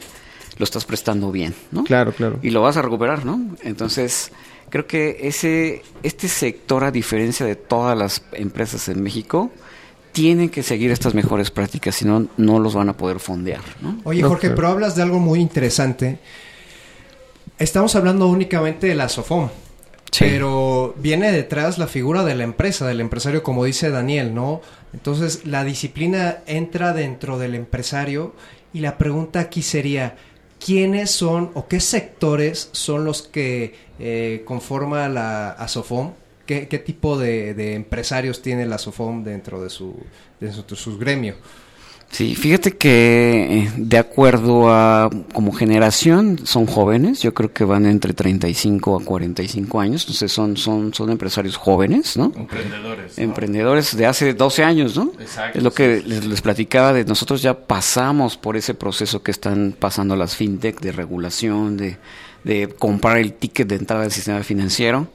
[0.58, 1.84] lo estás prestando bien, ¿no?
[1.84, 2.38] Claro, claro.
[2.42, 3.40] Y lo vas a recuperar, ¿no?
[3.62, 4.30] Entonces
[4.72, 9.50] Creo que ese, este sector, a diferencia de todas las empresas en México,
[10.12, 13.60] tienen que seguir estas mejores prácticas, si no, no los van a poder fondear.
[14.04, 16.20] Oye, Jorge, pero hablas de algo muy interesante.
[17.58, 19.50] Estamos hablando únicamente de la SOFOM.
[20.18, 24.62] Pero viene detrás la figura de la empresa, del empresario, como dice Daniel, ¿no?
[24.94, 28.34] Entonces, la disciplina entra dentro del empresario
[28.72, 30.16] y la pregunta aquí sería,
[30.64, 36.12] quiénes son o qué sectores son los que eh, conforma la ASOFOM,
[36.46, 39.96] qué, qué tipo de, empresarios tiene la ASOFOM dentro de su,
[40.40, 41.36] de su, gremio.
[42.12, 47.86] Sí, fíjate que eh, de acuerdo a como generación son jóvenes, yo creo que van
[47.86, 52.30] entre 35 a 45 años, entonces son son son empresarios jóvenes, ¿no?
[52.36, 53.18] Emprendedores.
[53.18, 55.10] Emprendedores de hace 12 años, ¿no?
[55.18, 55.56] Exacto.
[55.56, 60.14] Es lo que les, platicaba de nosotros ya pasamos por ese proceso que están pasando
[60.14, 61.96] las fintech de regulación, de,
[62.44, 65.08] de comprar el ticket de entrada del sistema financiero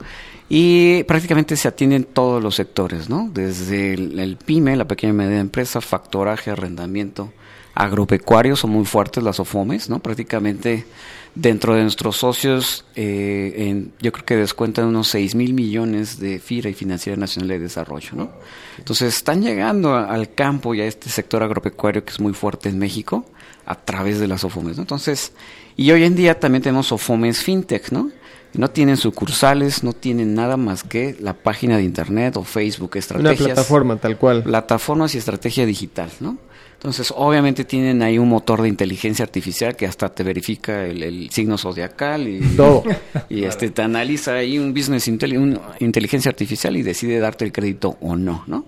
[0.48, 3.28] y prácticamente se atienden todos los sectores, ¿no?
[3.32, 7.32] Desde el, pyme, la pequeña y media empresa, factoraje, arrendamiento,
[7.74, 9.98] agropecuario, son muy fuertes las OFOMES, ¿no?
[9.98, 10.86] Prácticamente
[11.34, 16.38] dentro de nuestros socios, eh, en, yo creo que descuentan unos 6 mil millones de
[16.38, 18.30] FIRA y Financiera Nacional de Desarrollo, ¿no?
[18.78, 22.78] Entonces están llegando al campo y a este sector agropecuario que es muy fuerte en
[22.78, 23.26] México
[23.66, 24.84] a través de las OFOMES, ¿no?
[24.84, 25.32] Entonces,
[25.76, 28.10] y hoy en día también tenemos OFOMES FinTech, ¿no?
[28.54, 33.40] No tienen sucursales, no tienen nada más que la página de internet o Facebook, estrategias.
[33.40, 34.42] Una plataforma tal cual.
[34.42, 36.38] Plataformas y estrategia digital, ¿no?
[36.78, 41.58] Entonces, obviamente tienen ahí un motor de inteligencia artificial que hasta te verifica el, signo
[41.58, 42.84] zodiacal y todo.
[43.28, 48.14] Y este te analiza ahí un business inteligencia artificial y decide darte el crédito o
[48.14, 48.64] no, ¿no?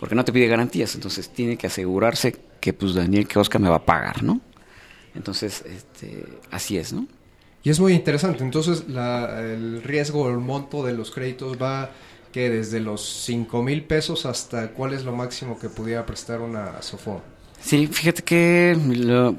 [0.00, 3.76] Porque no te pide garantías, entonces tiene que asegurarse que pues Daniel Oscar me va
[3.76, 4.40] a pagar, ¿no?
[5.14, 7.06] Entonces, este, así es, ¿no?
[7.64, 8.42] Y es muy interesante.
[8.42, 11.90] Entonces, el riesgo, el monto de los créditos va
[12.32, 16.80] que desde los 5 mil pesos hasta cuál es lo máximo que pudiera prestar una
[16.80, 17.22] SOFO.
[17.60, 18.76] Sí, fíjate que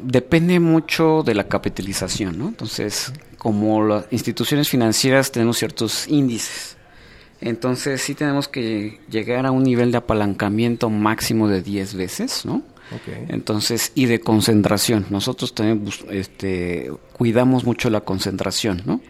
[0.03, 2.47] depende mucho de la capitalización, ¿no?
[2.47, 6.77] Entonces, como las instituciones financieras tenemos ciertos índices.
[7.41, 12.62] Entonces, sí tenemos que llegar a un nivel de apalancamiento máximo de 10 veces, ¿no?
[13.29, 15.06] Entonces, y de concentración.
[15.10, 19.01] Nosotros también este, cuidamos mucho la concentración, ¿no?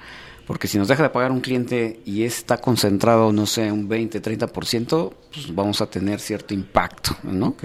[0.45, 4.21] Porque si nos deja de pagar un cliente y está concentrado, no sé, un 20,
[4.21, 7.55] 30%, pues vamos a tener cierto impacto, ¿no?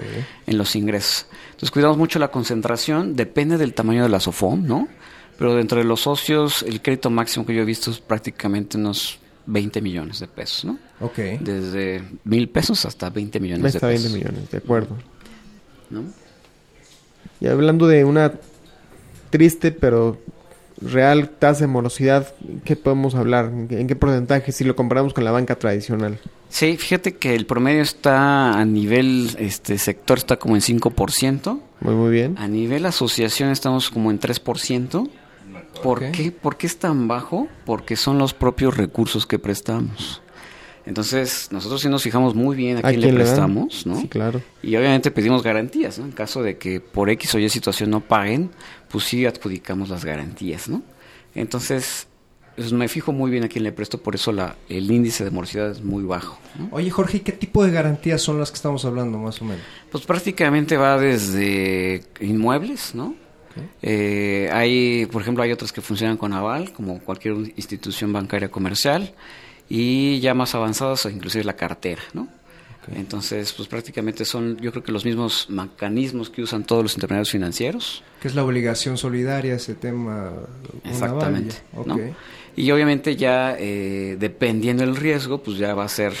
[0.47, 1.27] En los ingresos.
[1.47, 4.87] Entonces, cuidamos mucho la concentración, depende del tamaño de la SOFOM, ¿no?
[5.37, 9.19] Pero dentro de los socios, el crédito máximo que yo he visto es prácticamente unos
[9.45, 10.79] 20 millones de pesos, ¿no?
[11.01, 11.17] Ok.
[11.41, 14.03] Desde mil pesos hasta 20 millones de pesos.
[14.03, 14.95] 20 millones, de acuerdo.
[17.39, 18.33] Y hablando de una
[19.29, 20.17] triste pero
[20.81, 23.51] real tasa de morosidad, ¿qué podemos hablar?
[23.69, 26.19] ¿En qué porcentaje si lo comparamos con la banca tradicional?
[26.49, 31.59] Sí, fíjate que el promedio está a nivel este sector está como en 5%.
[31.81, 32.35] Muy muy bien.
[32.37, 35.09] A nivel asociación estamos como en 3%.
[35.83, 36.31] ¿Por qué?
[36.31, 37.47] ¿Por qué es tan bajo?
[37.65, 40.21] Porque son los propios recursos que prestamos.
[40.85, 43.99] Entonces, nosotros sí nos fijamos muy bien a, quién, le prestamos, ¿no?
[44.01, 44.41] Sí, claro.
[44.63, 46.05] Y obviamente pedimos garantías, ¿no?
[46.05, 48.49] En caso de que por X o Y situación no paguen,
[48.89, 50.81] pues sí adjudicamos las garantías, ¿no?
[51.35, 52.07] Entonces,
[52.55, 55.31] pues me fijo muy bien a quién le presto, por eso la, el índice de
[55.31, 56.39] morosidad es muy bajo.
[56.71, 59.61] Oye, Jorge, ¿qué tipo de garantías son las que estamos hablando, más o menos?
[59.91, 63.15] Pues prácticamente va desde inmuebles, ¿no?
[63.81, 69.13] Eh, hay, por ejemplo, hay otras que funcionan con aval, como cualquier institución bancaria comercial
[69.69, 72.27] y ya más avanzadas, inclusive la cartera, ¿no?
[72.95, 77.29] Entonces, pues prácticamente son, yo creo que los mismos mecanismos que usan todos los intermediarios
[77.29, 78.03] financieros.
[78.19, 80.31] Que es la obligación solidaria, ese tema.
[80.83, 81.55] Exactamente.
[82.55, 86.13] Y obviamente ya, eh, dependiendo del riesgo, pues ya va a ser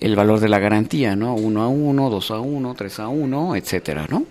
[0.00, 1.34] el valor de la garantía, ¿no?
[1.34, 4.26] Uno a uno, dos a uno, tres a uno, etcétera, ¿no?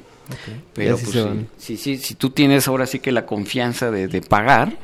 [0.74, 1.26] Pero pues
[1.58, 4.78] si, si, si, tú tienes ahora sí que la confianza de, de pagar,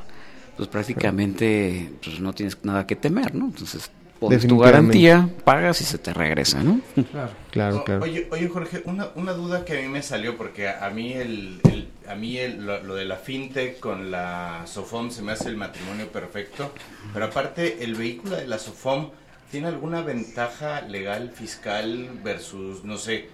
[0.57, 3.45] pues prácticamente pues no tienes nada que temer, ¿no?
[3.45, 6.79] Entonces pones tu garantía, pagas y se te regresa, ¿no?
[7.11, 8.03] Claro, claro, claro.
[8.03, 11.59] Oye, oye Jorge, una, una duda que a mí me salió, porque a, mí, el,
[12.07, 16.07] a mí el, lo, de la fintech con la SOFOM se me hace el matrimonio
[16.07, 16.71] perfecto,
[17.13, 19.09] pero aparte, ¿el vehículo de la SOFOM
[19.51, 23.29] tiene alguna ventaja legal, fiscal versus, no sé,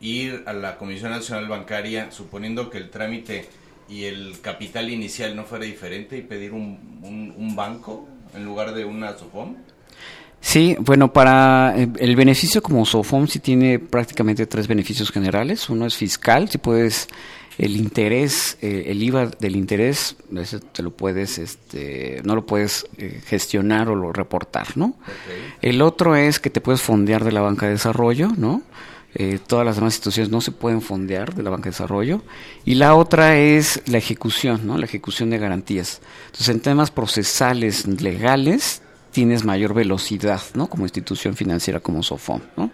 [0.00, 3.48] ir a la Comisión Nacional Bancaria, suponiendo que el trámite
[3.88, 8.74] y el capital inicial no fuera diferente y pedir un, un, un banco en lugar
[8.74, 9.56] de una SOFOM?
[10.40, 15.70] Sí, bueno, para eh, el beneficio como SOFOM sí tiene prácticamente tres beneficios generales.
[15.70, 17.08] Uno es fiscal, si puedes
[17.56, 22.86] el interés, eh, el IVA del interés, ese te lo puedes, este, no lo puedes
[22.98, 24.96] eh, gestionar o lo reportar, ¿no?
[25.62, 28.62] El otro es que te puedes fondear de la banca de desarrollo, ¿no?
[29.46, 32.22] Todas las demás instituciones no se pueden fondear de la banca de desarrollo.
[32.64, 34.76] Y la otra es la ejecución, ¿no?
[34.76, 36.00] La ejecución de garantías.
[36.26, 40.68] Entonces, en temas procesales legales, tienes mayor velocidad, ¿no?
[40.68, 42.70] Como institución financiera como Sofón, ¿no?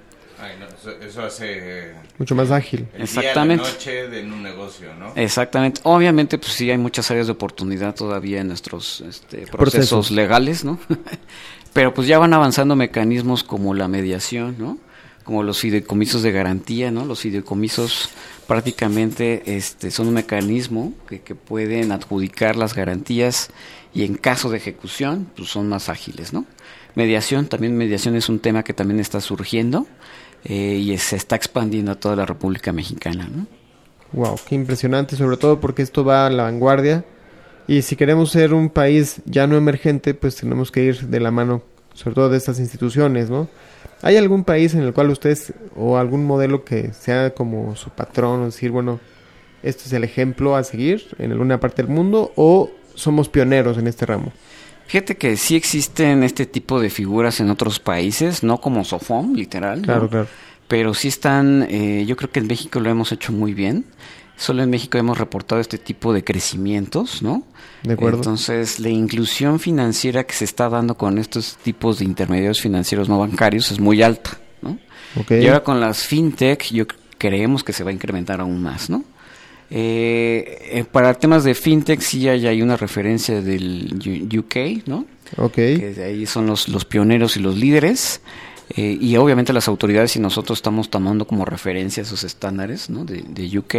[1.02, 2.88] eso, hace mucho más ágil.
[2.96, 3.64] Exactamente.
[3.64, 5.12] Día, noche de un negocio, ¿no?
[5.14, 5.80] Exactamente.
[5.84, 10.78] Obviamente, pues sí hay muchas áreas de oportunidad todavía en nuestros este, procesos, legales, ¿no?
[11.72, 14.78] Pero pues ya van avanzando mecanismos como la mediación, ¿no?
[15.24, 17.04] Como los fideicomisos de garantía, ¿no?
[17.04, 18.10] Los fideicomisos
[18.46, 23.50] prácticamente este, son un mecanismo que, pueden adjudicar las garantías
[23.94, 26.46] y en caso de ejecución, pues son más ágiles, ¿no?
[26.94, 29.86] Mediación, también mediación es un tema que también está surgiendo
[30.44, 33.46] eh, y se está expandiendo a toda la República Mexicana, ¿no?
[34.12, 37.04] Wow, qué impresionante, sobre todo porque esto va a la vanguardia
[37.68, 41.30] y si queremos ser un país ya no emergente, pues tenemos que ir de la
[41.30, 41.62] mano,
[41.94, 43.48] sobre todo de estas instituciones, ¿no?
[44.02, 48.42] ¿Hay algún país en el cual ustedes o algún modelo que sea como su patrón,
[48.42, 49.00] o decir, bueno,
[49.62, 53.86] este es el ejemplo a seguir en alguna parte del mundo o somos pioneros en
[53.86, 54.32] este ramo.
[54.86, 59.82] Fíjate que sí existen este tipo de figuras en otros países, no como Sofom, literal.
[59.82, 60.26] Claro, claro.
[60.66, 63.84] Pero sí están, eh, yo creo que en México lo hemos hecho muy bien.
[64.40, 67.42] Solo en México hemos reportado este tipo de crecimientos, ¿no?
[67.82, 68.16] De acuerdo.
[68.16, 73.18] Entonces, la inclusión financiera que se está dando con estos tipos de intermediarios financieros no
[73.18, 74.78] bancarios es muy alta, ¿no?
[75.28, 76.86] Y ahora con las fintech, yo
[77.18, 79.04] creemos que se va a incrementar aún más, ¿no?
[79.68, 85.04] Eh, eh, para temas de fintech sí hay, hay una referencia del UK, ¿no?
[85.36, 85.52] Ok.
[85.52, 88.22] Que ahí son los, los pioneros y los líderes.
[88.76, 93.04] Eh, y obviamente las autoridades y nosotros estamos tomando como referencia esos estándares ¿no?
[93.04, 93.74] de, de UK.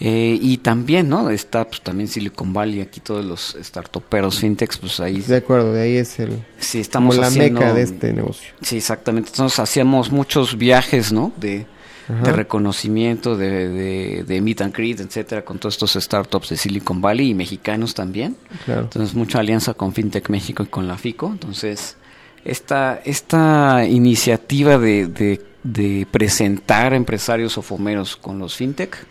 [0.00, 1.30] Eh, y también, ¿no?
[1.30, 5.20] Está pues, también Silicon Valley, aquí todos los startuperos fintechs, pues ahí...
[5.20, 6.44] De acuerdo, de ahí es el...
[6.58, 8.52] Sí, estamos la meca de este negocio.
[8.60, 9.30] Sí, exactamente.
[9.30, 11.32] Entonces hacíamos muchos viajes, ¿no?
[11.36, 11.66] De,
[12.08, 17.30] de reconocimiento, de, de, meet and greet, etcétera, con todos estos startups de Silicon Valley
[17.30, 18.36] y mexicanos también.
[18.66, 21.28] Entonces, mucha alianza con FinTech México y con la FICO.
[21.28, 21.96] Entonces,
[22.44, 29.06] esta, esta iniciativa de, de, de presentar empresarios o fomeros con los FinTech,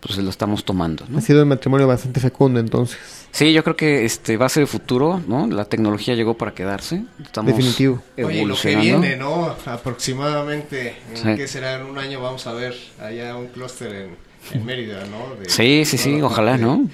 [0.00, 1.04] pues lo estamos tomando.
[1.16, 2.98] Ha sido un matrimonio bastante fecundo entonces.
[3.32, 5.46] Sí, yo creo que este va a ser el futuro, ¿no?
[5.46, 7.04] La tecnología llegó para quedarse.
[7.22, 8.02] Estamos Definitivo.
[8.16, 9.54] Oye, lo que viene, ¿no?
[9.66, 11.74] Aproximadamente, ¿en qué será?
[11.74, 14.10] En un año vamos a ver allá un clúster
[14.52, 15.36] en, Mérida, ¿no?
[15.48, 16.88] sí, sí, sí, ojalá, ¿no?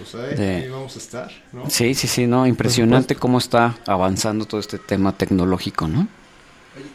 [0.00, 1.68] Pues ahí, vamos a estar, ¿no?
[1.68, 6.08] Sí, sí, sí, no, impresionante cómo está avanzando todo este tema tecnológico, ¿no?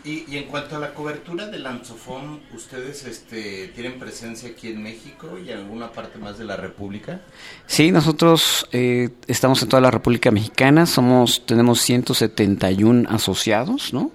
[0.04, 5.38] Y, en cuanto a la cobertura del Ansofón, ¿ustedes este, tienen presencia aquí en México
[5.38, 7.22] y en alguna parte más de la República?
[7.68, 14.12] Sí, nosotros eh, estamos en toda la República Mexicana, somos tenemos 171 asociados, ¿no?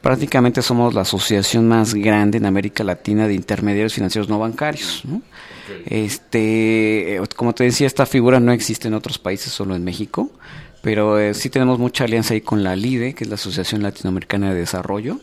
[0.00, 5.20] Prácticamente somos la asociación más grande en América Latina de intermediarios financieros no bancarios, ¿no?
[5.86, 10.30] Este, eh, como te decía, esta figura no existe en otros países, solo en México.
[10.82, 14.52] Pero eh, sí tenemos mucha alianza ahí con la LIDE, que es la Asociación Latinoamericana
[14.52, 15.20] de Desarrollo.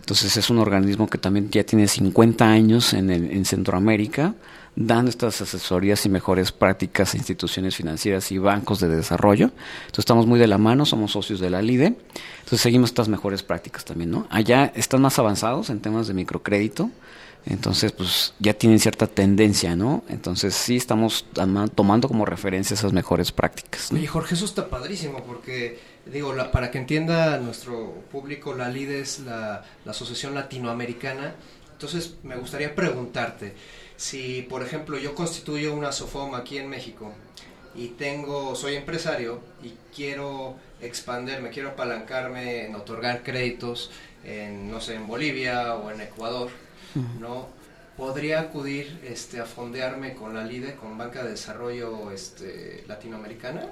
[0.00, 4.34] Entonces es un organismo que también ya tiene 50 años en, en Centroamérica,
[4.76, 9.46] dando estas asesorías y mejores prácticas a instituciones financieras y bancos de desarrollo.
[9.46, 11.86] Entonces estamos muy de la mano, somos socios de la LIDE.
[11.86, 14.26] Entonces seguimos estas mejores prácticas también, ¿no?
[14.30, 16.90] Allá están más avanzados en temas de microcrédito.
[17.46, 20.02] Entonces, pues ya tienen cierta tendencia, ¿no?
[20.08, 21.26] Entonces, sí estamos
[21.74, 23.92] tomando como referencia esas mejores prácticas.
[23.92, 29.20] Oye, Jorge, eso está padrísimo porque, digo, para que entienda nuestro público, la LID es
[29.20, 31.34] la, la Asociación Latinoamericana.
[31.72, 33.54] Entonces, me gustaría preguntarte
[33.96, 37.12] si, por ejemplo, yo constituyo una SOFOM aquí en México
[37.76, 43.90] y tengo, soy empresario y quiero expanderme, quiero apalancarme en otorgar créditos
[44.24, 46.65] en, no sé, en Bolivia o en Ecuador
[47.20, 47.48] ¿no?
[47.96, 53.62] ¿Podría acudir este, a fondearme con la LIDE, con Banca de Desarrollo este, Latinoamericana?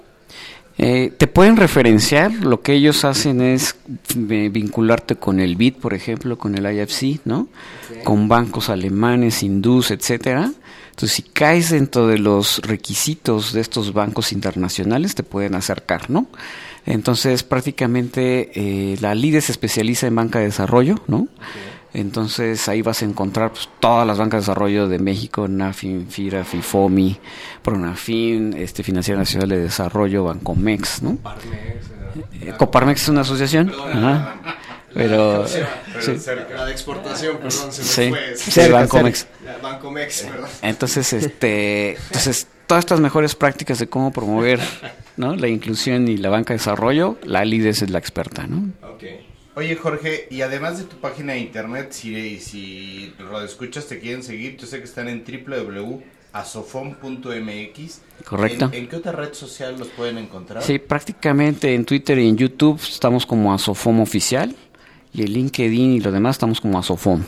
[0.76, 3.76] Eh, te pueden referenciar, lo que ellos hacen es
[4.16, 7.48] eh, vincularte con el BID, por ejemplo, con el IFC, ¿no?
[8.02, 10.50] Con bancos alemanes, hindús, etcétera.
[10.90, 16.26] Entonces, si caes dentro de los requisitos de estos bancos internacionales, te pueden acercar, ¿no?
[16.86, 21.28] Entonces, prácticamente eh, la LIDE se especializa en banca de desarrollo, ¿no?
[21.94, 26.44] Entonces ahí vas a encontrar pues, todas las bancas de desarrollo de México, NAFIN, FIRA,
[26.44, 27.16] FIFOMI,
[27.62, 31.18] PRONAFIN, este, Financiera Nacional de Desarrollo, Bancomex, ¿no?
[32.40, 33.72] Eh, Coparmex es una asociación.
[34.92, 35.44] Pero,
[36.56, 38.36] la de exportación, perdón, se sí, fue.
[38.36, 39.26] Sí, Bancomex.
[39.62, 40.50] Bancomex, perdón.
[40.62, 44.58] Entonces, este, entonces todas estas mejores prácticas de cómo promover,
[45.16, 45.36] ¿no?
[45.36, 48.72] La inclusión y la banca de desarrollo, la LIDES es la experta, ¿no?
[48.94, 49.33] Okay.
[49.56, 54.24] Oye Jorge, y además de tu página de internet, si, si lo escuchas te quieren
[54.24, 56.02] seguir, yo sé que están en www.asofon.mx.
[58.24, 58.70] Correcto.
[58.72, 60.60] ¿En, qué otra red social los pueden encontrar?
[60.62, 64.56] Sí, prácticamente en Twitter y en YouTube estamos como Asofom Oficial
[65.12, 67.22] y en LinkedIn y lo demás estamos como Asofom.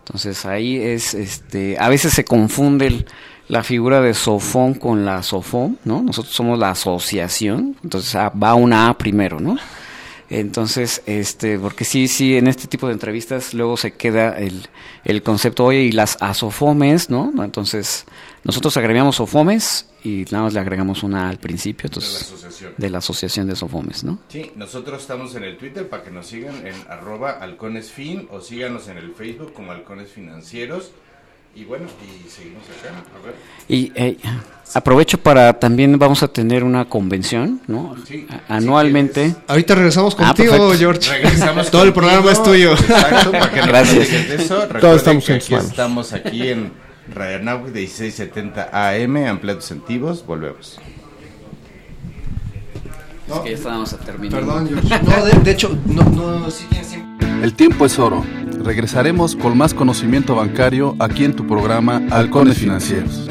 [0.00, 3.06] Entonces ahí es, este, a veces se confunde
[3.48, 6.02] la figura de Sofón con la Sofom, ¿no?
[6.02, 9.56] Nosotros somos la asociación, entonces ah, va una A primero, ¿no?
[10.30, 14.68] Entonces, este, porque sí, sí, en este tipo de entrevistas luego se queda el,
[15.04, 17.32] el concepto, oye, y las asofomes, ¿no?
[17.42, 18.06] Entonces,
[18.44, 22.74] nosotros agregamos sofomes y nada más le agregamos una al principio, entonces, de la asociación
[22.76, 24.20] de, la asociación de sofomes, ¿no?
[24.28, 28.86] Sí, nosotros estamos en el Twitter para que nos sigan en arroba halconesfin o síganos
[28.86, 30.92] en el Facebook como halcones financieros.
[31.54, 33.02] Y bueno, y seguimos acá.
[33.18, 33.34] A ver.
[33.68, 34.16] Y eh,
[34.74, 37.96] aprovecho para también vamos a tener una convención, ¿no?
[38.06, 39.34] Sí, Anualmente.
[39.48, 41.10] Ahorita regresamos ah, contigo, George.
[41.10, 42.72] Regresamos Todo el programa es tuyo.
[42.72, 44.10] Exacto, para que Gracias.
[44.10, 44.68] De eso.
[44.80, 46.72] Todos estamos que aquí estamos aquí en
[47.12, 50.24] Radio Nahui 1670 AM, ampliados sentivos.
[50.24, 50.78] Volvemos.
[53.28, 54.40] Es que ya estábamos a terminar.
[54.40, 55.00] Perdón, George.
[55.04, 56.66] No, de, de hecho, no, no, sí,
[57.42, 58.22] El tiempo es oro.
[58.62, 63.30] Regresaremos con más conocimiento bancario aquí en tu programa Halcones Financieros.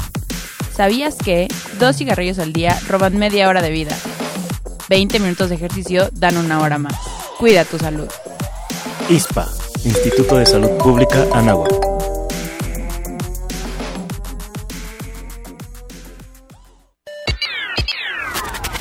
[0.81, 1.47] ¿Sabías que
[1.79, 3.95] dos cigarrillos al día roban media hora de vida?
[4.89, 6.95] 20 minutos de ejercicio dan una hora más.
[7.37, 8.07] Cuida tu salud.
[9.07, 9.47] ISPA,
[9.85, 11.90] Instituto de Salud Pública Anáhuac.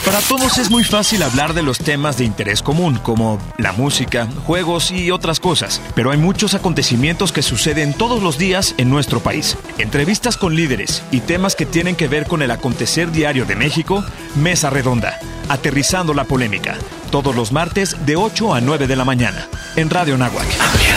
[0.05, 4.27] Para todos es muy fácil hablar de los temas de interés común, como la música,
[4.47, 9.21] juegos y otras cosas, pero hay muchos acontecimientos que suceden todos los días en nuestro
[9.21, 9.57] país.
[9.79, 14.03] Entrevistas con líderes y temas que tienen que ver con el acontecer diario de México,
[14.37, 16.77] Mesa Redonda, aterrizando la polémica,
[17.11, 20.49] todos los martes de 8 a 9 de la mañana, en Radio Nahuac.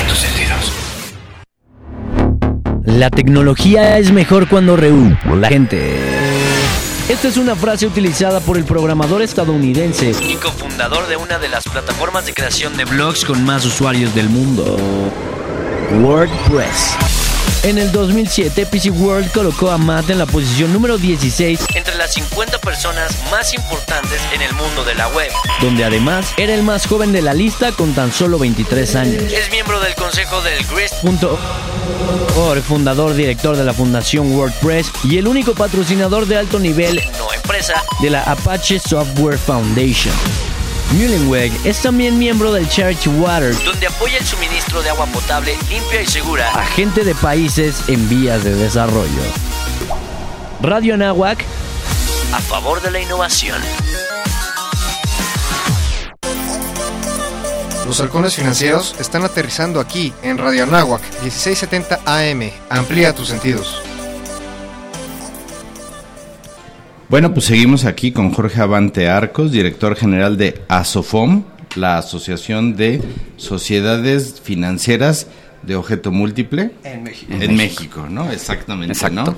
[0.07, 0.71] tus sentidos.
[2.85, 6.12] La tecnología es mejor cuando reúne la gente.
[7.09, 11.65] Esta es una frase utilizada por el programador estadounidense y cofundador de una de las
[11.65, 14.77] plataformas de creación de blogs con más usuarios del mundo,
[16.01, 17.22] WordPress.
[17.63, 22.13] En el 2007, PC World colocó a Matt en la posición número 16 entre las
[22.13, 26.85] 50 personas más importantes en el mundo de la web, donde además era el más
[26.85, 29.23] joven de la lista con tan solo 23 años.
[29.31, 30.95] Es miembro del consejo del Grist
[32.67, 37.81] fundador director de la Fundación WordPress y el único patrocinador de alto nivel, no empresa,
[38.01, 40.13] de la Apache Software Foundation.
[40.93, 46.01] Mullenweg es también miembro del Charity Water, donde apoya el suministro de agua potable limpia
[46.01, 49.21] y segura a gente de países en vías de desarrollo.
[50.61, 51.43] Radio Nahuac,
[52.31, 53.59] a favor de la innovación.
[57.87, 62.51] Los halcones financieros están aterrizando aquí en Radio Anáhuac 1670 AM.
[62.69, 63.81] Amplía tus sentidos.
[67.13, 71.43] Bueno, pues seguimos aquí con Jorge Avante Arcos, director general de ASOFOM,
[71.75, 73.03] la Asociación de
[73.37, 75.27] Sociedades Financieras
[75.61, 76.71] de Objeto Múltiple.
[76.83, 77.31] En México.
[77.39, 78.07] En, México.
[78.09, 78.31] ¿no?
[78.31, 79.37] Exactamente, ¿no?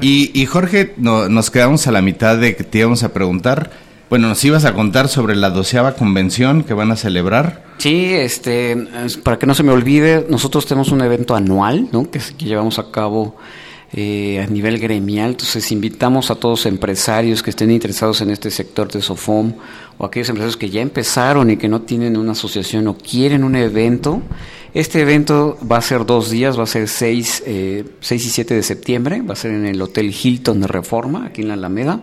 [0.00, 3.72] Y, Jorge, nos quedamos a la mitad de que te íbamos a preguntar
[4.08, 7.64] bueno, nos ibas a contar sobre la doceava convención que van a celebrar.
[7.78, 8.76] Sí, este,
[9.24, 12.08] para que no se me olvide, nosotros tenemos un evento anual, ¿no?
[12.08, 13.34] Que, llevamos a cabo
[13.92, 15.30] eh, a nivel gremial.
[15.30, 19.52] Entonces invitamos a todos empresarios que estén interesados en este sector de SOFOM
[19.98, 23.56] o aquellos empresarios que ya empezaron y que no tienen una asociación o quieren un
[23.56, 24.22] evento.
[24.74, 28.54] Este evento va a ser dos días, va a ser 6, eh, 6 y 7
[28.54, 32.00] de septiembre, va a ser en el Hotel Hilton de Reforma, aquí en la Alameda.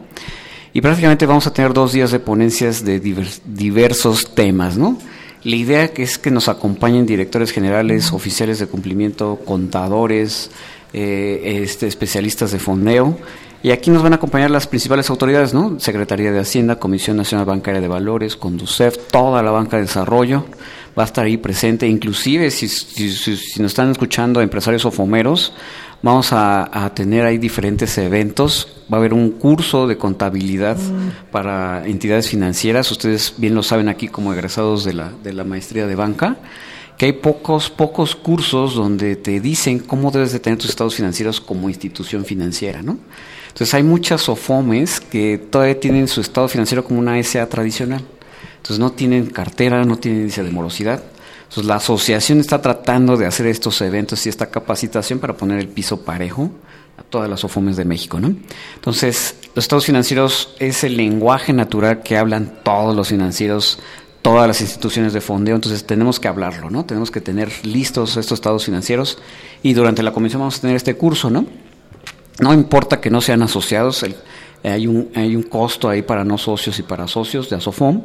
[0.73, 4.97] Y prácticamente vamos a tener dos días de ponencias de diversos temas, ¿no?
[5.43, 10.49] La idea es que nos acompañen directores generales, oficiales de cumplimiento, contadores,
[10.94, 13.18] eh, este, especialistas de fondeo.
[13.62, 15.80] Y aquí nos van a acompañar las principales autoridades, ¿no?
[15.80, 20.46] Secretaría de Hacienda, Comisión Nacional Bancaria de Valores, Conducef, toda la banca de desarrollo
[20.98, 21.88] va a estar ahí presente.
[21.88, 25.54] Inclusive, si, si, si nos están escuchando empresarios o fomeros,
[26.04, 28.68] Vamos a, tener ahí diferentes eventos.
[28.91, 31.32] Va a haber un curso de contabilidad mm.
[31.32, 32.91] para entidades financieras.
[32.91, 36.36] Ustedes bien lo saben aquí como egresados de la, de la maestría de banca
[36.98, 41.41] que hay pocos, pocos cursos donde te dicen cómo debes de tener tus estados financieros
[41.41, 42.98] como institución financiera, ¿no?
[43.48, 48.04] Entonces hay muchas SOFOMES que todavía tienen su estado financiero como una SA tradicional.
[48.58, 51.04] Entonces no tienen cartera, no tienen índice de morosidad.
[51.54, 55.68] Entonces, la asociación está tratando de hacer estos eventos y esta capacitación para poner el
[55.68, 56.50] piso parejo
[56.98, 58.36] a todas las OFOMES de México, ¿no?
[58.74, 63.78] Entonces, los estados financieros es el lenguaje natural que hablan todos los financieros,
[64.24, 66.86] todas las instituciones de fondeo, entonces tenemos que hablarlo, ¿no?
[66.86, 69.19] Tenemos que tener listos estos estados financieros
[69.61, 71.45] y durante la comisión vamos a tener este curso, ¿no?
[72.39, 74.03] No importa que no sean asociados,
[74.63, 78.03] hay, un, hay un costo ahí para no socios y para socios de ASOFOM,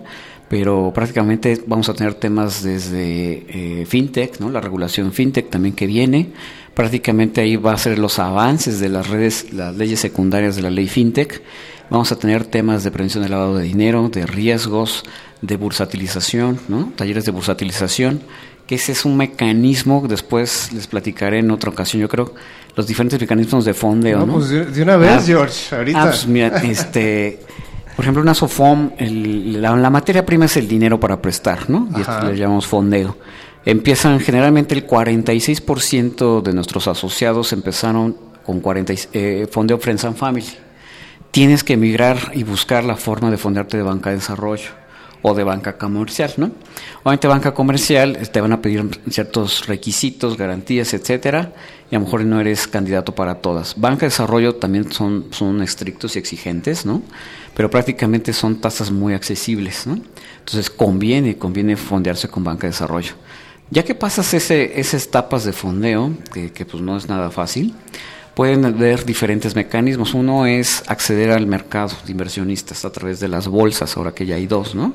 [0.49, 4.51] pero prácticamente vamos a tener temas desde eh, fintech, ¿no?
[4.51, 6.33] la regulación fintech también que viene,
[6.75, 10.71] prácticamente ahí va a ser los avances de las redes, las leyes secundarias de la
[10.71, 11.43] ley fintech,
[11.91, 15.05] vamos a tener temas de prevención del lavado de dinero, de riesgos,
[15.43, 16.93] de bursatilización, ¿no?
[16.97, 18.21] talleres de bursatilización,
[18.67, 22.35] que ese es un mecanismo, después les platicaré en otra ocasión, yo creo,
[22.77, 24.27] los diferentes mecanismos de fondeo.
[24.27, 26.03] No, pues de, una vez, ah, George, ahorita.
[26.03, 27.41] Ah, pues mira, este...
[27.97, 31.89] Por ejemplo, una SOFOM, la, materia prima es el dinero para prestar, ¿no?
[31.97, 33.17] Y esto le llamamos fondeo.
[33.65, 38.17] Empiezan generalmente el 46% de nuestros asociados empezaron
[38.47, 40.47] con 40, eh, fondeo Friends and Family.
[41.33, 44.71] Tienes que emigrar y buscar la forma de fondearte de banca de desarrollo
[45.35, 46.51] de banca comercial, ¿no?
[47.03, 51.53] Obviamente banca comercial te van a pedir ciertos requisitos, garantías, etcétera,
[51.91, 53.75] y a lo mejor no eres candidato para todas.
[53.77, 57.03] Banca de desarrollo también son, son estrictos y exigentes, ¿no?
[57.59, 59.87] pero prácticamente son tasas muy accesibles.
[59.87, 59.99] ¿no?
[60.39, 63.15] Entonces conviene, conviene fondearse con banca de desarrollo.
[63.71, 67.75] Ya que pasas ese, esas etapas de fondeo, que, pues no es nada fácil,
[68.39, 70.15] pueden haber diferentes mecanismos.
[70.15, 74.37] Uno es acceder al mercado de inversionistas a través de las bolsas, ahora que ya
[74.37, 74.95] hay dos, ¿no?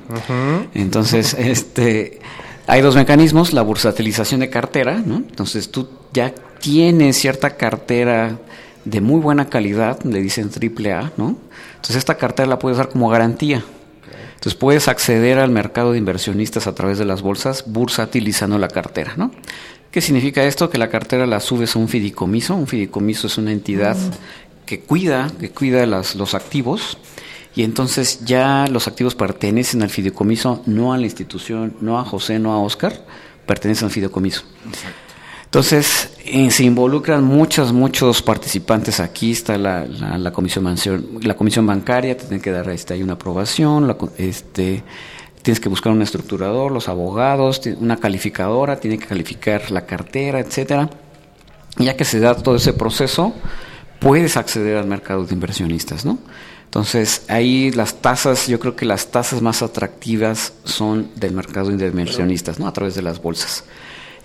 [0.73, 2.21] Entonces, este,
[2.67, 5.17] hay dos mecanismos, la bursatilización de cartera, ¿no?
[5.17, 8.37] Entonces tú ya tienes cierta cartera
[8.85, 11.35] de muy buena calidad, le dicen triple A, ¿no?
[11.75, 13.61] Entonces esta cartera la puedes dar como garantía.
[14.35, 19.15] Entonces puedes acceder al mercado de inversionistas a través de las bolsas bursatilizando la cartera,
[19.17, 19.31] ¿no?
[19.93, 20.71] ¿Qué significa esto?
[20.71, 22.55] Que la cartera la subes a un fideicomiso.
[22.55, 23.95] Un fideicomiso es una entidad
[24.65, 26.97] que cuida, que cuida las, los activos
[27.55, 32.39] y entonces ya los activos pertenecen al fideicomiso, no a la institución, no a José,
[32.39, 33.05] no a Oscar,
[33.45, 34.41] pertenecen al fideicomiso.
[35.45, 39.31] Entonces, eh, se involucran muchos, muchos participantes aquí.
[39.31, 40.75] Está la, la, comisión,
[41.21, 44.83] la comisión bancaria, te tiene que dar este, hay una aprobación, este,
[45.43, 50.89] tienes que buscar un estructurador, los abogados, una calificadora, tiene que calificar la cartera, etcétera.
[51.77, 53.33] Ya que se da todo ese proceso,
[53.99, 56.17] puedes acceder al mercado de inversionistas, ¿no?
[56.65, 61.87] Entonces, ahí las tasas, yo creo que las tasas más atractivas son del mercado de
[61.87, 62.67] inversionistas, ¿no?
[62.67, 63.63] A través de las bolsas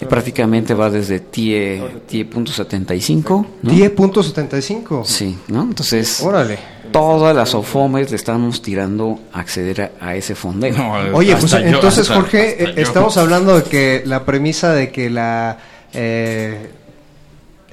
[0.06, 3.46] prácticamente va desde TIE, TIE.75.
[3.62, 3.70] ¿no?
[3.70, 5.04] ¿TIE.75?
[5.04, 5.62] Sí, ¿no?
[5.62, 6.58] Entonces, Órale.
[6.92, 10.74] todas las OFOMES le estamos tirando a acceder a, ese fondeo.
[11.12, 15.58] Oye, pues entonces, Jorge, eh, estamos hablando de que la premisa de que la
[15.92, 16.70] eh,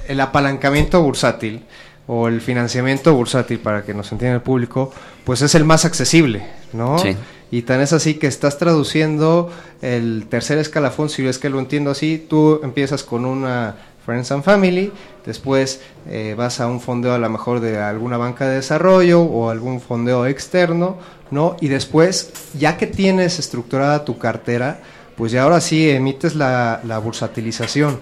[0.08, 1.62] el apalancamiento bursátil
[2.06, 4.92] o el financiamiento bursátil, para que nos entienda el público,
[5.24, 6.98] pues es el más accesible, ¿no?
[6.98, 7.16] Sí.
[7.50, 9.50] Y tan es así que estás traduciendo
[9.82, 14.44] el tercer escalafón, si es que lo entiendo así, tú empiezas con una Friends and
[14.44, 14.92] Family,
[15.24, 19.50] después eh, vas a un fondeo a lo mejor de alguna banca de desarrollo o
[19.50, 20.96] algún fondeo externo,
[21.32, 21.56] ¿no?
[21.60, 24.80] Y después, ya que tienes estructurada tu cartera,
[25.16, 27.98] pues ya ahora sí emites la, la bursatilización.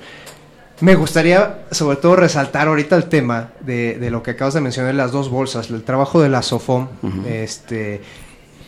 [0.81, 4.95] Me gustaría sobre todo resaltar ahorita el tema de, de, lo que acabas de mencionar,
[4.95, 6.89] las dos bolsas, el trabajo de la SOFOM,
[7.27, 8.03] este,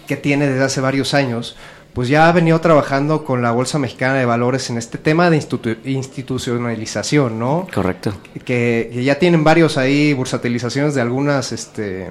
[0.06, 1.56] que tiene desde hace varios años,
[1.96, 5.42] pues ya ha venido trabajando con la Bolsa Mexicana de Valores en este tema de
[5.84, 7.66] institucionalización, ¿no?
[7.72, 8.12] Correcto.
[8.44, 12.10] Que, ya tienen varios ahí bursatilizaciones de algunas este,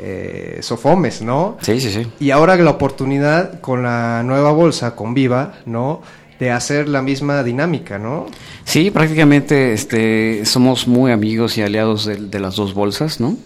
[0.00, 1.58] eh, sofomes, ¿no?
[1.60, 2.08] Sí, sí, sí.
[2.18, 6.02] Y ahora la oportunidad con la nueva bolsa, con Viva, ¿no?
[6.40, 8.26] de hacer la misma dinámica, ¿no?
[8.64, 13.36] Sí, prácticamente este, somos muy amigos y aliados de, las dos bolsas, ¿no?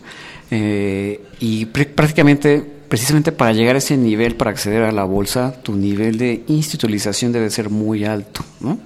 [0.51, 2.65] Eh, y prácticamente
[2.95, 7.33] precisamente para llegar a ese nivel, para acceder a la bolsa, tu nivel de institucionalización
[7.33, 8.79] debe ser muy alto, ¿no?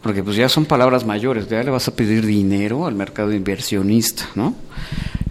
[0.00, 4.28] Porque pues ya son palabras mayores, ya le vas a pedir dinero al mercado inversionista,
[4.36, 4.54] ¿no?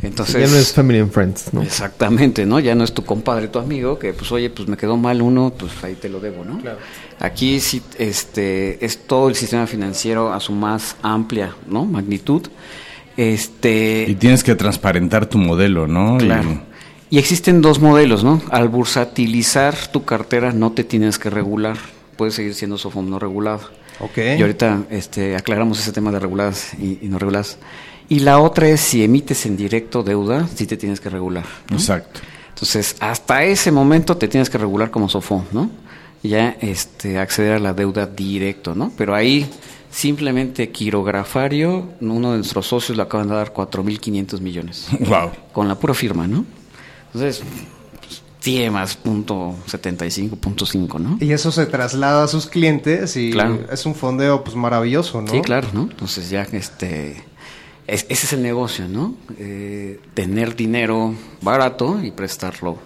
[0.01, 1.61] Entonces, ya no es family and friends, ¿no?
[1.61, 2.59] Exactamente, ¿no?
[2.59, 5.53] Ya no es tu compadre, tu amigo, que pues oye, pues me quedó mal uno,
[5.57, 6.59] pues ahí te lo debo, ¿no?
[6.59, 6.79] Claro.
[7.21, 11.85] Aquí sí, este, es todo el sistema financiero a su más amplia, ¿no?
[11.85, 12.41] Magnitud.
[13.15, 14.03] Este...
[14.09, 16.17] Y tienes que transparentar tu modelo, ¿no?
[16.17, 16.49] Claro.
[16.51, 16.68] Y
[17.17, 18.41] existen dos modelos, ¿no?
[18.51, 21.77] Al bursatilizar tu cartera no te tienes que regular,
[22.15, 23.61] puedes seguir siendo SOFOM no regulado.
[23.99, 24.17] Ok.
[24.37, 27.57] Y ahorita este, aclaramos ese tema de reguladas y, no reguladas.
[28.07, 31.45] Y la otra es si emites en directo deuda, sí te tienes que regular.
[31.71, 32.19] Exacto.
[32.49, 35.69] Entonces, hasta ese momento te tienes que regular como SOFOM, ¿no?
[36.21, 38.91] Ya este, acceder a la deuda directo, ¿no?
[38.97, 39.49] Pero ahí
[39.89, 44.87] simplemente quirografario, uno de nuestros socios le acaban de dar 4.500 millones.
[44.99, 45.31] Wow.
[45.51, 46.45] Con la pura firma, ¿no?
[47.13, 47.43] Entonces,
[48.39, 51.17] tiene más punto 75, punto 5, ¿no?
[51.19, 53.31] Y eso se traslada a sus clientes y
[53.71, 55.31] es un fondeo pues maravilloso, ¿no?
[55.31, 55.83] Sí, claro, ¿no?
[55.83, 57.21] Entonces ya este...
[57.87, 59.15] ese es el negocio, ¿no?
[59.37, 62.77] Eh, tener dinero barato y prestarlo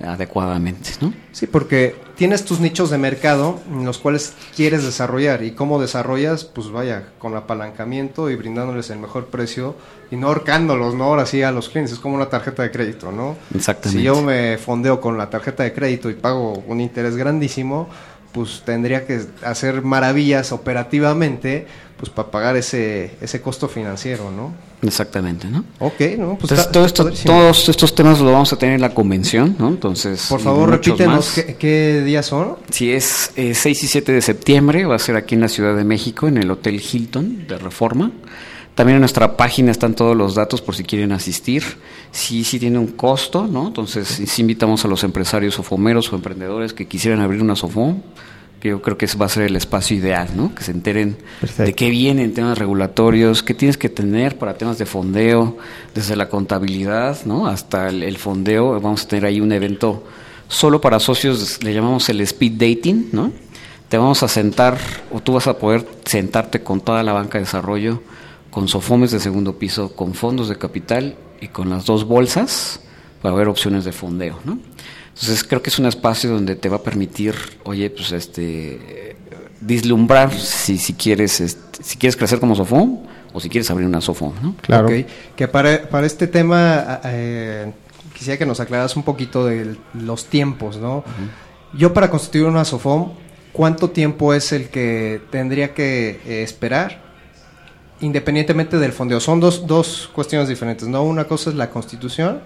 [0.00, 1.12] adecuadamente, ¿no?
[1.32, 6.44] Sí, porque tienes tus nichos de mercado en los cuales quieres desarrollar y cómo desarrollas,
[6.44, 9.76] pues vaya, con apalancamiento y brindándoles el mejor precio
[10.10, 11.04] y no ahorcándolos, ¿no?
[11.04, 13.36] Ahora sí a los clientes, es como una tarjeta de crédito, ¿no?
[13.54, 14.00] Exactamente.
[14.00, 17.88] Si yo me fondeo con la tarjeta de crédito y pago un interés grandísimo,
[18.32, 21.66] pues tendría que hacer maravillas operativamente
[21.98, 24.52] pues para pagar ese, ese costo financiero, ¿no?
[24.82, 25.64] Exactamente, ¿no?
[25.80, 26.38] Ok, ¿no?
[26.38, 29.68] Pues todos estos temas los vamos a tener en la convención, ¿no?
[29.68, 30.26] Entonces...
[30.28, 32.56] Por favor, repítenos qué, días son.
[32.70, 35.82] Sí, es 6 y 7 de septiembre, va a ser aquí en la Ciudad de
[35.82, 38.12] México, en el Hotel Hilton de Reforma.
[38.76, 41.64] También en nuestra página están todos los datos por si quieren asistir.
[42.12, 43.66] Sí, sí tiene un costo, ¿no?
[43.66, 48.04] Entonces, sí invitamos a los empresarios sofomeros o emprendedores que quisieran abrir una sofón
[48.60, 50.54] que yo creo que ese va a ser el espacio ideal, ¿no?
[50.54, 51.16] Que se enteren
[51.58, 55.58] de qué vienen temas regulatorios, qué tienes que tener para temas de fondeo,
[55.94, 57.46] desde la contabilidad, ¿no?
[57.46, 58.80] Hasta el, fondeo.
[58.80, 60.04] Vamos a tener ahí un evento
[60.48, 63.32] solo para socios, le llamamos el speed dating, ¿no?
[63.88, 64.76] Te vamos a sentar,
[65.12, 68.02] o tú vas a poder sentarte con toda la banca de desarrollo,
[68.50, 72.80] con sofomes de segundo piso, con fondos de capital y con las dos bolsas
[73.22, 74.58] para ver opciones de fondeo, ¿no?
[75.20, 79.16] Entonces creo que es un espacio donde te va a permitir, oye, pues este,
[79.60, 83.00] vislumbrar si, si quieres, este, si quieres crecer como sofón
[83.32, 84.54] o si quieres abrir una sofón, ¿no?
[84.62, 84.88] Claro.
[85.34, 87.72] Que para, para este tema eh,
[88.14, 91.02] quisiera que nos aclaras un poquito de los tiempos, ¿no?
[91.74, 93.12] Yo para constituir una sofón,
[93.52, 97.02] ¿cuánto tiempo es el que tendría que eh, esperar?
[98.00, 99.18] Independientemente del fondeo.
[99.18, 101.02] Son dos, dos cuestiones diferentes, ¿no?
[101.02, 102.40] Una cosa es la constitución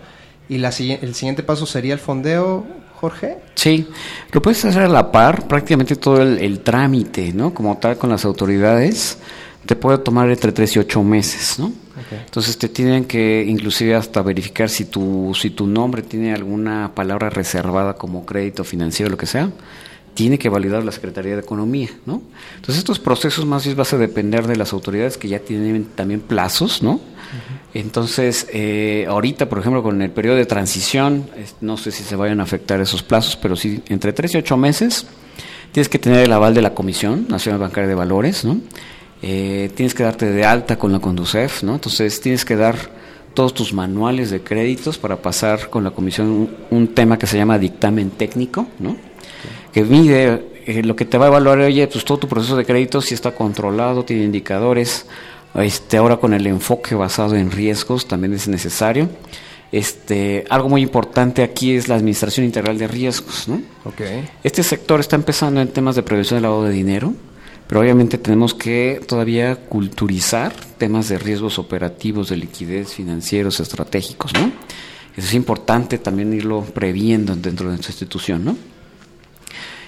[0.49, 2.67] ¿Y la, el siguiente paso sería el fondeo,
[3.01, 3.39] Jorge?
[3.55, 3.89] Sí,
[4.33, 7.55] lo puedes hacer a la par, prácticamente todo el, trámite, ¿no?
[7.55, 9.19] Como tal con las autoridades,
[9.67, 11.73] te puede tomar entre 3 y 8 meses, ¿no?
[12.11, 17.31] Entonces te tienen que inclusive hasta verificar si tu, si tu nombre tiene alguna palabra
[17.31, 19.51] reservada como crédito financiero, lo que sea,
[20.15, 22.23] tiene que validar la Secretaría de Economía, ¿no?
[22.57, 26.21] Entonces estos procesos más bien vas a depender de las autoridades que ya tienen también
[26.21, 27.01] plazos, ¿no?
[27.75, 31.31] Entonces, eh, ahorita, por ejemplo, con el periodo de transición,
[31.63, 34.57] no sé si se vayan a afectar esos plazos, pero sí, entre 3 y 8
[34.59, 35.07] meses,
[35.73, 38.59] tienes que tener el aval de la Comisión Nacional Bancaria de Valores, ¿no?
[39.23, 41.75] Eh, tienes que darte de alta con la Conducef, ¿no?
[41.75, 42.77] Entonces, tienes que dar
[43.35, 47.59] todos tus manuales de créditos para pasar con la Comisión un, tema que se llama
[47.59, 48.97] dictamen técnico, ¿no?
[49.73, 52.65] Que mide eh, lo que te va a evaluar, oye, pues todo tu proceso de
[52.65, 55.07] crédito si está controlado, tiene indicadores,
[55.55, 59.09] este, ahora con el enfoque basado en riesgos también es necesario.
[59.71, 63.49] Este, algo muy importante aquí es la administración integral de riesgos.
[63.49, 63.63] ¿no?
[63.85, 64.29] Okay.
[64.43, 67.15] Este sector está empezando en temas de prevención del lavado de dinero,
[67.67, 74.35] pero obviamente tenemos que todavía culturizar temas de riesgos operativos, de liquidez, financieros, estratégicos.
[74.35, 74.53] ¿no?
[75.17, 78.45] Eso es importante también irlo previendo dentro de nuestra institución.
[78.45, 78.57] ¿no?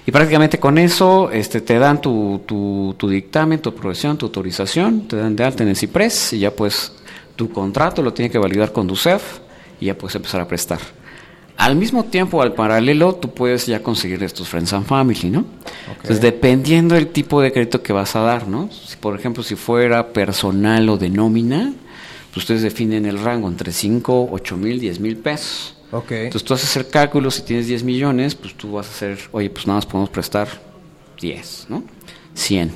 [0.06, 5.08] Y prácticamente con eso este, te dan tu, tu, tu dictamen, tu aprobación, tu autorización,
[5.08, 6.92] te dan de alta en el CIPRES y ya pues
[7.36, 9.40] tu contrato lo tiene que validar con DUCEF
[9.80, 10.78] y ya puedes empezar a prestar.
[11.56, 15.44] Al mismo tiempo, al paralelo, tú puedes ya conseguir estos Friends and Family, ¿no?
[15.88, 18.68] Entonces, dependiendo del tipo de crédito que vas a dar, ¿no?
[18.72, 21.72] Si, por ejemplo, si fuera personal o de nómina,
[22.32, 25.73] pues ustedes definen el rango entre 5, 8 mil, 10 mil pesos.
[25.90, 26.26] Okay.
[26.26, 29.50] Entonces tú haces el cálculo, si tienes 10 millones, pues tú vas a hacer, oye,
[29.50, 30.48] pues nada más podemos prestar
[31.20, 31.84] 10, ¿no?
[32.34, 32.72] 100.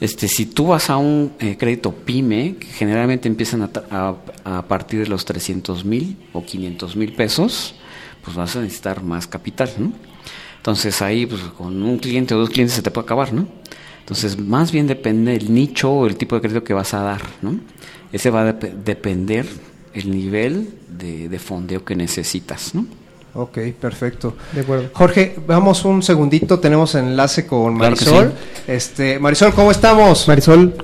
[0.00, 4.62] Este, si tú vas a un eh, crédito PYME, que generalmente empiezan a, a, a
[4.66, 7.74] partir de los 300 mil o 500 mil pesos,
[8.22, 9.92] pues vas a necesitar más capital, ¿no?
[10.56, 13.48] Entonces ahí, pues con un cliente o dos clientes se te puede acabar, ¿no?
[13.98, 17.22] Entonces, más bien depende el nicho o el tipo de crédito que vas a dar,
[17.40, 17.58] ¿no?
[18.12, 19.46] Ese va a dep depender
[19.94, 22.86] el nivel de, de, fondeo que necesitas, ¿no?
[23.34, 24.36] Ok, perfecto.
[24.52, 24.90] De acuerdo.
[24.92, 28.12] Jorge, vamos un segundito, tenemos enlace con Marisol.
[28.12, 28.62] Claro sí.
[28.66, 30.28] Este, Marisol, ¿cómo estamos?
[30.28, 30.74] Marisol,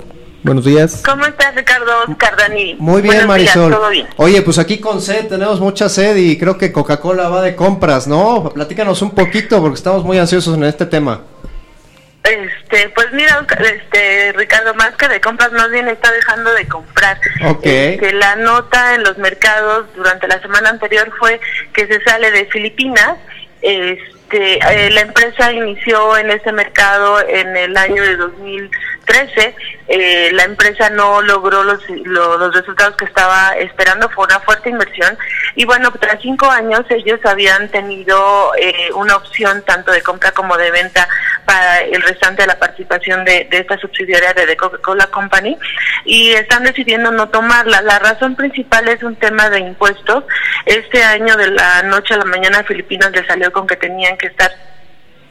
[0.43, 1.03] buenos días.
[1.05, 1.91] ¿Cómo estás, Ricardo?
[2.17, 2.75] Cardani.
[2.79, 3.67] Muy bien, Buenos Marisol.
[3.69, 4.07] Días, ¿todo bien?
[4.17, 8.07] Oye, pues aquí con sed, tenemos mucha sed y creo que Coca-Cola va de compras,
[8.07, 8.49] ¿no?
[8.51, 11.21] Platícanos un poquito porque estamos muy ansiosos en este tema.
[12.23, 17.19] Este, pues mira, este, Ricardo, más que de compras, más bien está dejando de comprar.
[17.45, 17.61] Ok.
[17.63, 21.39] Este, la nota en los mercados durante la semana anterior fue
[21.73, 23.17] que se sale de Filipinas.
[23.61, 29.55] Este, eh, la empresa inició en este mercado en el año de 2013.
[29.87, 34.69] Eh, la empresa no logró los, lo, los resultados que estaba esperando, fue una fuerte
[34.69, 35.17] inversión.
[35.55, 40.57] Y bueno, tras cinco años ellos habían tenido eh, una opción tanto de compra como
[40.57, 41.07] de venta
[41.45, 45.57] para el restante de la participación de, de esta subsidiaria de The Coca-Cola Company
[46.05, 47.81] y están decidiendo no tomarla.
[47.81, 50.23] La razón principal es un tema de impuestos.
[50.65, 54.27] Este año de la noche a la mañana Filipinas le salió con que tenían que
[54.27, 54.51] estar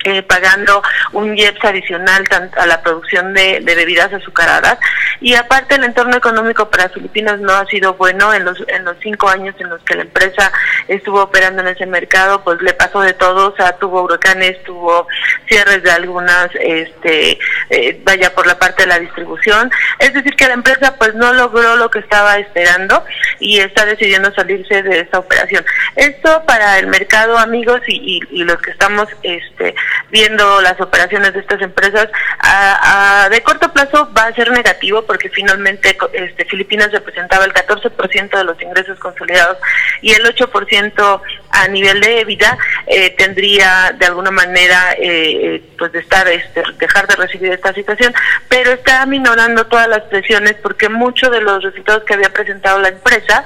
[0.05, 0.81] eh, pagando
[1.13, 2.25] un IEPS adicional
[2.57, 4.79] a la producción de, bebidas azucaradas.
[5.21, 8.33] Y aparte el entorno económico para Filipinas no ha sido bueno.
[8.33, 10.53] En los en los cinco años en los que la empresa
[10.87, 13.53] estuvo operando en ese mercado pues le pasó de todo.
[13.53, 15.09] O sea tuvo huracanes tuvo
[15.49, 17.39] cierres de algunas este
[17.71, 19.71] eh, vaya por la parte de la distribución.
[19.99, 23.05] Es decir que la empresa pues no logró lo que estaba esperando
[23.41, 25.65] y está decidiendo salirse de esta operación.
[25.97, 29.75] Esto para el mercado amigos y, y, y los que estamos este
[30.11, 32.09] viendo las operaciones de estas empresas
[32.41, 38.31] a, de corto plazo va a ser negativo porque finalmente este, Filipinas representaba el 14%
[38.31, 39.59] de los ingresos consolidados
[40.01, 41.21] y el 8%
[41.51, 47.07] a nivel de vida eh, tendría de alguna manera eh, pues de estar este, dejar
[47.07, 48.15] de recibir esta situación.
[48.49, 52.89] Pero está minorando todas las presiones porque muchos de los resultados que había presentado la
[52.89, 53.45] empresa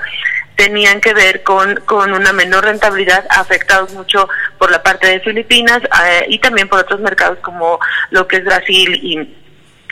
[0.63, 5.81] tenían que ver con, con una menor rentabilidad, afectados mucho por la parte de Filipinas
[5.83, 9.41] eh, y también por otros mercados como lo que es Brasil y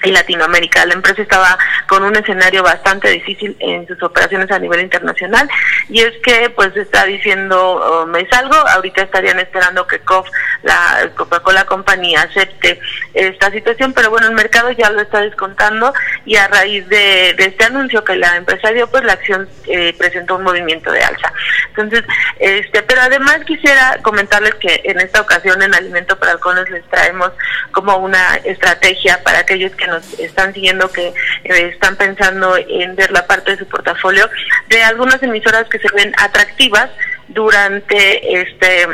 [0.02, 0.86] y Latinoamérica.
[0.86, 5.48] La empresa estaba con un escenario bastante difícil en sus operaciones a nivel internacional
[5.88, 10.28] y es que pues está diciendo me salgo, ahorita estarían esperando que COF,
[10.62, 12.80] la Coca-Cola Company acepte
[13.14, 15.92] esta situación, pero bueno, el mercado ya lo está descontando
[16.24, 19.94] y a raíz de, de este anuncio que la empresa dio, pues la acción eh,
[19.98, 21.32] presentó un movimiento de alza.
[21.68, 22.04] Entonces,
[22.38, 27.30] este, pero además quisiera comentarles que en esta ocasión en Alimento para Halcones les traemos
[27.72, 33.10] como una estrategia para aquellos que nos están siguiendo que eh, están pensando en ver
[33.12, 34.28] la parte de su portafolio
[34.68, 36.90] de algunas emisoras que se ven atractivas
[37.28, 38.86] durante este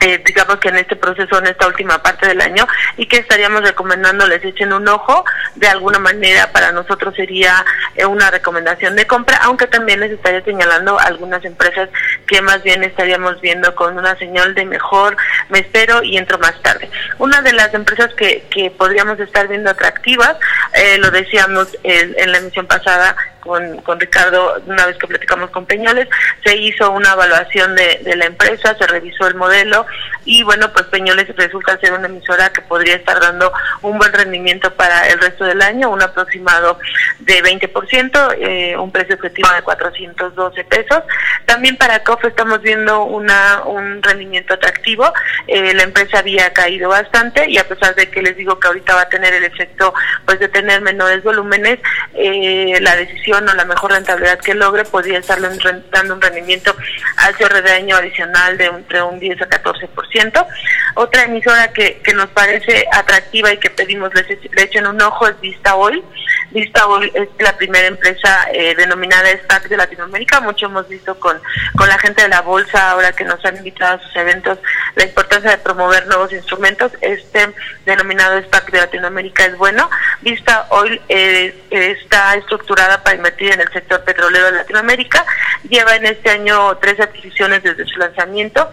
[0.00, 2.66] eh, digamos que en este proceso, en esta última parte del año,
[2.96, 5.24] y que estaríamos recomendando les echen un ojo.
[5.54, 10.42] De alguna manera, para nosotros sería eh, una recomendación de compra, aunque también les estaría
[10.42, 11.88] señalando algunas empresas
[12.26, 15.16] que más bien estaríamos viendo con una señal de mejor,
[15.48, 16.90] me espero y entro más tarde.
[17.18, 20.36] Una de las empresas que, que podríamos estar viendo atractivas,
[20.74, 23.16] eh, lo decíamos en la emisión pasada,
[23.46, 26.08] con, con, Ricardo, una vez que platicamos con Peñoles,
[26.44, 29.86] se hizo una evaluación de, la empresa, se revisó el modelo
[30.24, 34.12] y y bueno, pues Peñoles resulta ser una emisora que podría estar dando un buen
[34.12, 36.78] rendimiento para el resto del año, un aproximado
[37.20, 41.02] de 20%, eh, un precio objetivo de 412 pesos.
[41.46, 45.10] También para COF estamos viendo una, un rendimiento atractivo,
[45.46, 48.94] eh, la empresa había caído bastante y a pesar de que les digo que ahorita
[48.94, 49.94] va a tener el efecto
[50.26, 51.78] pues de tener menores volúmenes,
[52.12, 55.48] eh, la decisión o la mejor rentabilidad que logre podría estarle
[55.90, 56.74] dando un rendimiento
[57.18, 60.46] al cierre de año adicional de entre un 10 a 14%.
[60.94, 64.22] Otra emisora que, que nos parece atractiva y que pedimos le,
[64.52, 66.02] le echen un ojo es Vista Hoy.
[66.50, 70.40] Vista Hoy es la primera empresa eh, denominada SPAC de Latinoamérica.
[70.40, 71.40] Mucho hemos visto con,
[71.76, 74.58] con la gente de la bolsa ahora que nos han invitado a sus eventos
[74.94, 76.92] la importancia de promover nuevos instrumentos.
[77.00, 77.52] Este
[77.84, 79.90] denominado SPAC de Latinoamérica es bueno.
[80.22, 85.24] Vista Oil eh, está estructurada para invertir en el sector petrolero de Latinoamérica.
[85.68, 88.68] Lleva en este año tres adquisiciones desde su lanzamiento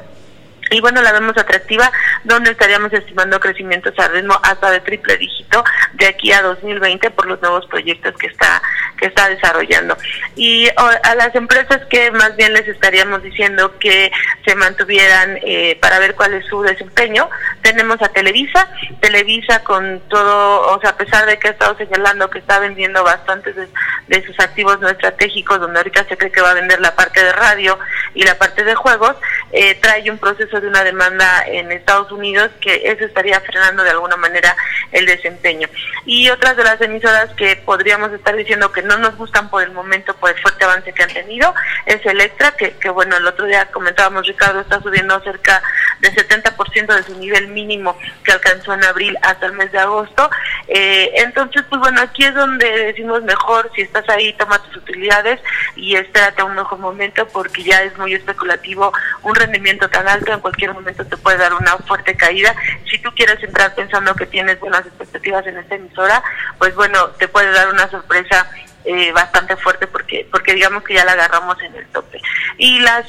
[0.72, 1.91] y bueno, la vemos atractiva,
[2.24, 7.28] donde estaríamos estimando crecimientos a ritmo hasta de triple dígito de aquí a 2020 por
[7.28, 8.61] los nuevos proyectos que está
[8.97, 9.97] que está desarrollando.
[10.36, 14.11] Y a las empresas que más bien les estaríamos diciendo que
[14.45, 17.30] se mantuvieran eh, para ver cuál es su desempeño,
[17.61, 18.70] tenemos a Televisa,
[19.01, 23.03] Televisa con todo, o sea, a pesar de que ha estado señalando que está vendiendo
[23.03, 23.68] bastantes de,
[24.07, 27.24] de sus activos no estratégicos, donde ahorita se cree que va a vender la parte
[27.24, 27.78] de radio
[28.14, 29.16] y la parte de juegos,
[29.51, 33.91] eh, trae un proceso de una demanda en Estados Unidos que eso estaría frenando de
[33.91, 34.55] alguna manera
[34.91, 35.68] el desempeño.
[36.05, 39.72] Y otras de las emisoras que podríamos estar diciendo que no nos gustan por el
[39.72, 41.53] momento por el fuerte avance que han tenido
[41.86, 45.61] es Electra, que, bueno, el otro día comentábamos, Ricardo, está subiendo cerca
[45.99, 50.30] del 70% de su nivel mínimo que alcanzó en abril hasta el mes de agosto.
[50.68, 55.39] Eh, entonces, pues bueno, aquí es donde decimos mejor, si estás ahí, toma tus utilidades
[55.76, 58.93] y espérate a un mejor momento porque ya es muy especulativo
[59.24, 62.55] un rendimiento tan alto, cualquier momento te puede dar una fuerte caída.
[62.91, 66.21] Si tú quieres entrar pensando que tienes buenas expectativas en esta emisora,
[66.59, 68.47] pues bueno, te puede dar una sorpresa
[68.86, 72.21] eh, bastante fuerte porque porque digamos que ya la agarramos en el tope.
[72.57, 73.03] Y la,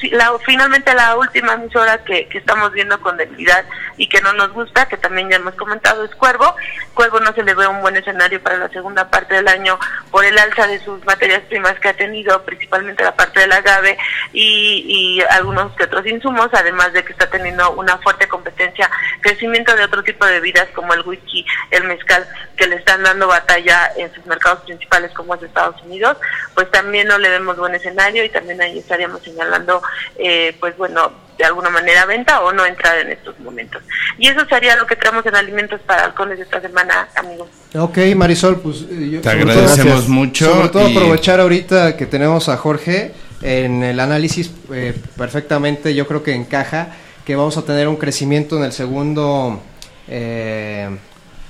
[0.44, 3.64] finalmente la última emisora que, que estamos viendo con debilidad
[3.96, 6.54] y que no nos gusta, que también ya hemos comentado, es Cuervo.
[6.94, 9.78] Cuervo no se le ve un buen escenario para la segunda parte del año
[10.10, 13.98] por el alza de sus materias primas que ha tenido, principalmente la parte del agave
[14.32, 19.74] y, y algunos que otros insumos, además de que está teniendo una fuerte competencia, crecimiento
[19.76, 23.90] de otro tipo de bebidas como el whisky, el mezcal, que le están dando batalla
[23.96, 26.16] en sus mercados principales como es Estados Unidos,
[26.54, 29.82] pues también no le vemos buen escenario y también ahí estaríamos señalando,
[30.18, 33.82] eh, pues bueno, de alguna manera venta o no entrar en estos momentos.
[34.18, 37.48] Y eso sería lo que traemos en alimentos para halcones esta semana, amigos.
[37.76, 41.96] Ok, Marisol, pues eh, yo, Te sobre agradecemos todo- mucho Sobre todo y- aprovechar ahorita
[41.96, 43.12] que tenemos a Jorge
[43.42, 46.88] en el análisis eh, perfectamente, yo creo que encaja
[47.26, 49.60] que vamos a tener un crecimiento en el segundo
[50.08, 50.88] eh,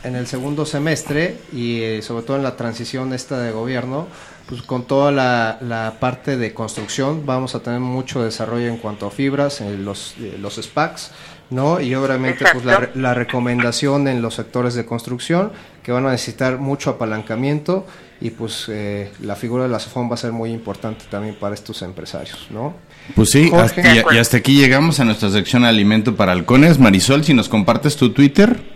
[0.05, 4.07] en el segundo semestre y eh, sobre todo en la transición esta de gobierno,
[4.49, 9.07] pues con toda la, la parte de construcción vamos a tener mucho desarrollo en cuanto
[9.07, 11.11] a fibras, en los, eh, los SPACs,
[11.51, 11.81] ¿no?
[11.81, 15.53] Y obviamente pues la, la recomendación en los sectores de construcción
[15.83, 17.87] que van a necesitar mucho apalancamiento
[18.21, 21.55] y pues eh, la figura de la SOFOM va a ser muy importante también para
[21.55, 22.75] estos empresarios, ¿no?
[23.15, 26.79] Pues sí, hasta- y, y hasta aquí llegamos a nuestra sección Alimento para Halcones.
[26.79, 28.74] Marisol, si nos compartes tu Twitter.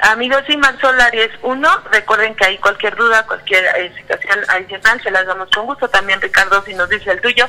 [0.00, 5.10] Amigos y Marsol Aries 1, recuerden que hay cualquier duda, cualquier eh, situación adicional, se
[5.10, 5.88] las damos con gusto.
[5.88, 7.46] También Ricardo, si nos dice el tuyo,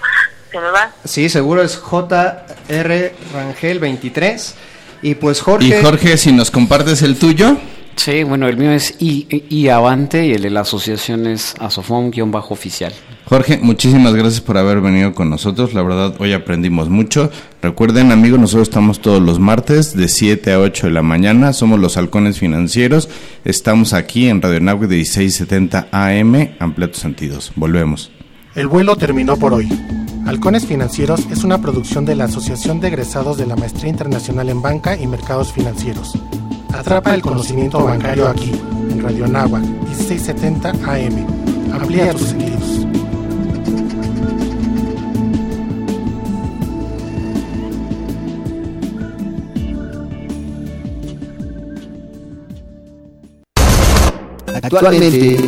[0.51, 0.91] se me va.
[1.05, 4.55] Sí, seguro es JR Rangel 23
[5.03, 5.67] y pues Jorge...
[5.67, 7.57] Y Jorge, si nos compartes el tuyo.
[7.95, 12.93] Sí, bueno, el mío es I, I Avante y el de la asociación es Asofom-oficial.
[13.29, 15.75] Jorge, muchísimas gracias por haber venido con nosotros.
[15.75, 17.29] La verdad, hoy aprendimos mucho.
[17.61, 21.53] Recuerden, amigos, nosotros estamos todos los martes de 7 a 8 de la mañana.
[21.53, 23.07] Somos los halcones financieros.
[23.45, 26.55] Estamos aquí en Radio Náhuatl de 1670 AM.
[26.57, 27.51] Amplía tus sentidos.
[27.55, 28.09] Volvemos.
[28.55, 29.69] El vuelo terminó por hoy.
[30.25, 34.63] Halcones Financieros es una producción de la Asociación de Egresados de la Maestría Internacional en
[34.63, 36.17] Banca y Mercados Financieros.
[36.73, 38.51] Atrapa el conocimiento bancario aquí,
[38.89, 41.27] en Radio Nahua, 1670 AM.
[41.71, 42.98] Amplía tus sentidos.
[54.61, 55.39] Actualmente